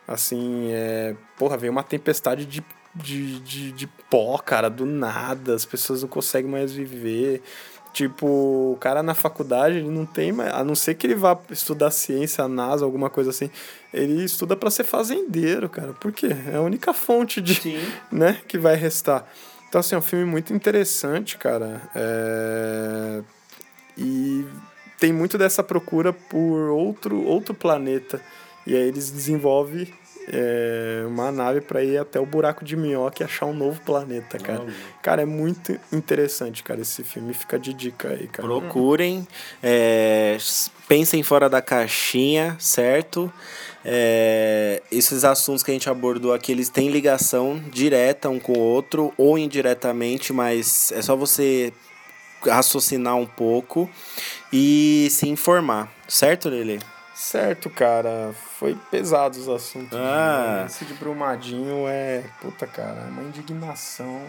[0.08, 2.64] Assim, é, porra, veio uma tempestade de
[2.96, 7.42] de, de, de pó, cara, do nada, as pessoas não conseguem mais viver.
[7.94, 8.26] Tipo,
[8.74, 10.52] o cara na faculdade, ele não tem mais.
[10.52, 13.52] A não ser que ele vá estudar ciência, NASA, alguma coisa assim.
[13.94, 15.94] Ele estuda para ser fazendeiro, cara.
[15.94, 16.36] Por quê?
[16.52, 17.54] É a única fonte de.
[17.54, 17.80] Sim.
[18.12, 19.28] né, que vai restar.
[19.70, 21.82] Então, assim, é um filme muito interessante, cara.
[21.94, 23.22] É...
[23.96, 24.44] E
[25.00, 28.20] tem muito dessa procura por outro, outro planeta.
[28.66, 29.94] E aí eles desenvolvem
[30.28, 34.38] é, uma nave para ir até o buraco de minhoca e achar um novo planeta,
[34.38, 34.66] cara.
[35.02, 37.34] Cara, é muito interessante, cara, esse filme.
[37.34, 38.48] Fica de dica aí, cara.
[38.48, 39.28] Procurem,
[39.62, 40.38] é,
[40.88, 43.32] pensem fora da caixinha, certo?
[43.86, 48.60] É, esses assuntos que a gente abordou aqui, eles têm ligação direta um com o
[48.60, 51.74] outro ou indiretamente, mas é só você
[52.42, 53.90] raciocinar um pouco
[54.52, 56.80] e se informar, certo, Lele?
[57.14, 58.34] Certo, cara.
[58.58, 59.98] Foi pesado os assuntos.
[59.98, 60.60] Ah.
[60.62, 60.66] Né?
[60.66, 62.24] Esse de Brumadinho é.
[62.42, 64.22] Puta, cara, é uma indignação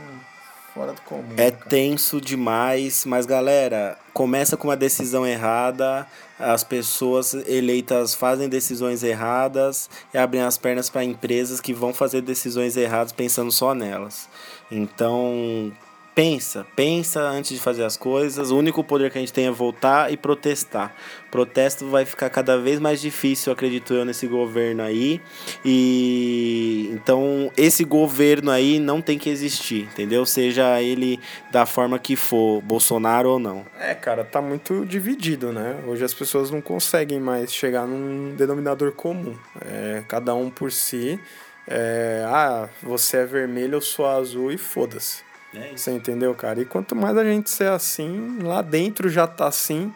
[0.74, 1.34] fora do comum.
[1.36, 1.66] É cara.
[1.66, 6.06] tenso demais, mas galera, começa com uma decisão errada,
[6.38, 12.22] as pessoas eleitas fazem decisões erradas e abrem as pernas para empresas que vão fazer
[12.22, 14.28] decisões erradas pensando só nelas.
[14.70, 15.72] Então,
[16.14, 18.50] pensa, pensa antes de fazer as coisas.
[18.50, 20.94] O único poder que a gente tem é voltar e protestar.
[21.30, 25.20] Protesto vai ficar cada vez mais difícil, acredito eu, nesse governo aí.
[25.64, 30.24] E então esse governo aí não tem que existir, entendeu?
[30.24, 31.18] Seja ele
[31.50, 33.66] da forma que for, Bolsonaro ou não.
[33.78, 35.76] É, cara, tá muito dividido, né?
[35.86, 39.36] Hoje as pessoas não conseguem mais chegar num denominador comum.
[39.60, 41.18] É, cada um por si.
[41.66, 45.33] É, ah, você é vermelho, eu sou azul e foda-se.
[45.56, 46.60] É Você entendeu, cara?
[46.60, 49.92] E quanto mais a gente ser assim, lá dentro já tá assim.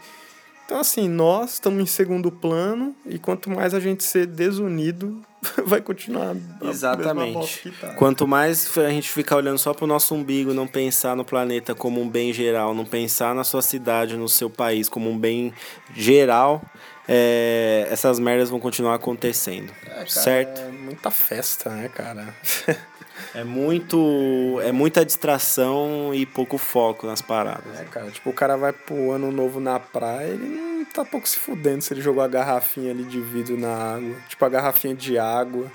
[0.68, 5.22] Então, assim, nós estamos em segundo plano e quanto mais a gente ser desunido,
[5.64, 6.36] vai continuar.
[6.62, 7.70] Exatamente.
[7.80, 7.94] Tá.
[7.94, 12.02] Quanto mais a gente ficar olhando só pro nosso umbigo, não pensar no planeta como
[12.02, 15.54] um bem geral, não pensar na sua cidade, no seu país como um bem
[15.94, 16.60] geral,
[17.08, 19.72] é, essas merdas vão continuar acontecendo.
[19.86, 20.60] É, cara, certo?
[20.60, 22.34] É muita festa, né, cara?
[23.34, 24.60] É muito.
[24.62, 27.78] É muita distração e pouco foco nas paradas.
[27.78, 31.28] É, cara, tipo, o cara vai pro ano novo na praia, ele não tá pouco
[31.28, 34.16] se fudendo se ele jogou a garrafinha ali de vidro na água.
[34.28, 35.70] Tipo, a garrafinha de água,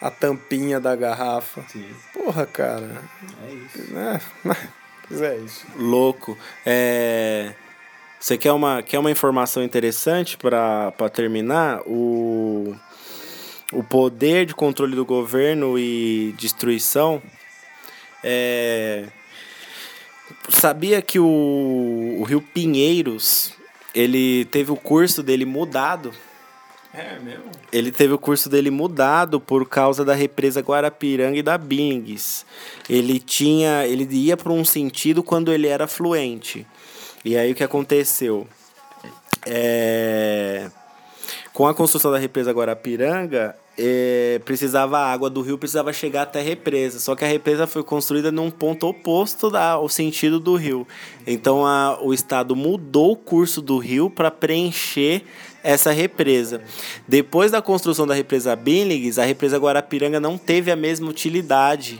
[0.00, 1.62] a tampinha da garrafa.
[1.68, 1.88] Sim.
[2.12, 3.02] Porra, cara.
[3.46, 3.88] É isso.
[5.10, 5.66] É, mas é isso.
[5.76, 6.36] Louco.
[6.66, 7.54] É.
[8.20, 11.80] Você quer uma, quer uma informação interessante para terminar?
[11.86, 12.74] O
[13.72, 17.22] o poder de controle do governo e destruição.
[18.22, 19.06] É...
[20.48, 23.54] Sabia que o, o Rio Pinheiros
[23.94, 26.12] ele teve o curso dele mudado?
[26.92, 27.44] É mesmo?
[27.70, 32.46] Ele teve o curso dele mudado por causa da represa Guarapiranga e da Billings.
[32.88, 36.66] Ele tinha, ele ia para um sentido quando ele era fluente.
[37.24, 38.46] E aí o que aconteceu?
[39.46, 40.70] É
[41.58, 46.38] com a construção da represa Guarapiranga, é, precisava a água do rio precisava chegar até
[46.38, 47.00] a represa.
[47.00, 50.86] Só que a represa foi construída num ponto oposto ao sentido do rio.
[51.26, 55.24] Então a, o estado mudou o curso do rio para preencher
[55.62, 56.60] essa represa.
[57.06, 61.98] Depois da construção da represa Billings, a represa Guarapiranga não teve a mesma utilidade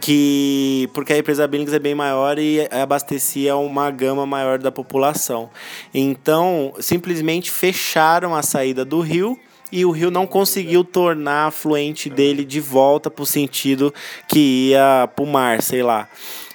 [0.00, 5.50] que porque a represa Billings é bem maior e abastecia uma gama maior da população.
[5.92, 9.38] Então, simplesmente fecharam a saída do rio
[9.70, 13.92] e o rio não conseguiu tornar a fluente dele de volta para o sentido
[14.28, 16.08] que ia para o mar, sei lá.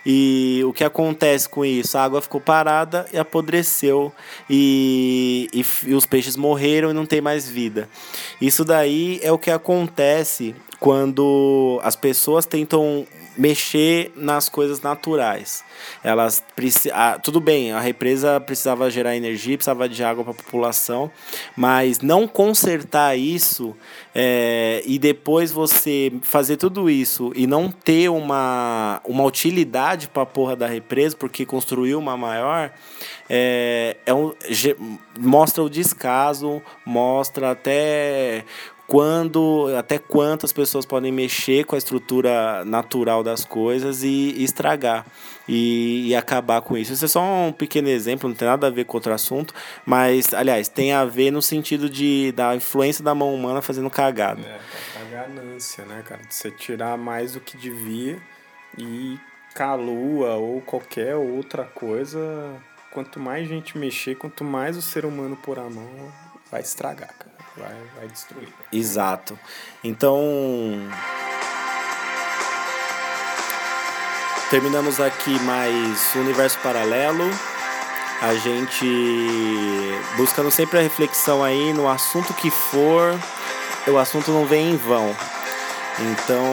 [0.06, 1.98] E o que acontece com isso?
[1.98, 4.12] A água ficou parada e apodreceu
[4.50, 7.88] e, e, e, os peixes morreram e não tem mais vida.
[8.40, 13.06] Isso daí é o que acontece quando as pessoas tentam
[13.38, 15.64] mexer nas coisas naturais.
[16.04, 16.44] Elas
[16.94, 21.12] ah, tudo bem, a represa precisava gerar energia, precisava de água para a população,
[21.56, 23.76] mas não consertar isso
[24.14, 30.26] é, e depois você fazer tudo isso e não ter uma, uma utilidade para a
[30.26, 32.72] porra da represa, porque construiu uma maior,
[33.30, 34.34] é, é um,
[35.20, 38.46] mostra o descaso, mostra até
[38.92, 45.06] quando, até quantas pessoas podem mexer com a estrutura natural das coisas e, e estragar
[45.48, 46.92] e, e, acabar com isso.
[46.92, 49.54] Isso é só um pequeno exemplo, não tem nada a ver com outro assunto,
[49.86, 54.42] mas, aliás, tem a ver no sentido de, da influência da mão humana fazendo cagada.
[54.42, 54.60] É,
[55.00, 56.24] a ganância, né, cara?
[56.24, 58.22] De você tirar mais do que devia
[58.78, 59.18] e
[59.56, 62.20] calua ou qualquer outra coisa,
[62.92, 66.12] quanto mais gente mexer, quanto mais o ser humano pôr a mão,
[66.52, 68.50] vai estragar, cara vai, vai destruir.
[68.72, 69.38] Exato.
[69.84, 70.20] Então.
[74.50, 77.24] Terminamos aqui mais Universo Paralelo.
[78.22, 78.86] A gente
[80.16, 83.18] buscando sempre a reflexão aí no assunto que for,
[83.88, 85.16] o assunto não vem em vão.
[86.00, 86.46] Então,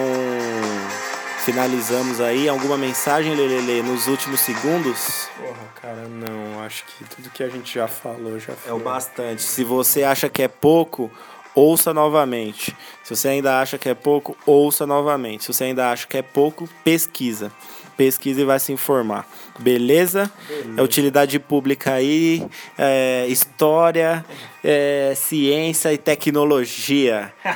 [1.51, 2.47] finalizamos aí.
[2.47, 5.31] Alguma mensagem, Lelele, nos últimos segundos?
[5.35, 6.63] Porra, cara, não.
[6.63, 8.71] Acho que tudo que a gente já falou já foi.
[8.71, 9.41] É o bastante.
[9.41, 11.11] Se você acha que é pouco,
[11.55, 12.77] ouça novamente.
[13.03, 15.45] Se você ainda acha que é pouco, ouça novamente.
[15.45, 17.51] Se você ainda acha que é pouco, pesquisa.
[17.97, 19.27] Pesquisa e vai se informar.
[19.59, 20.31] Beleza?
[20.47, 20.75] Beleza.
[20.77, 22.47] É utilidade pública aí,
[22.77, 24.23] é, história,
[24.63, 27.33] é, ciência e tecnologia.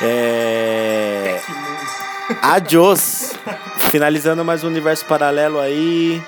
[0.00, 0.63] é...
[2.42, 3.32] Adiós!
[3.90, 6.22] Finalizando mais um universo paralelo aí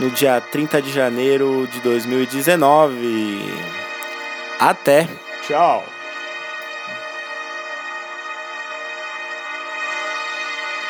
[0.00, 3.44] no dia 30 de janeiro de 2019.
[4.58, 5.08] Até!
[5.46, 5.84] Tchau!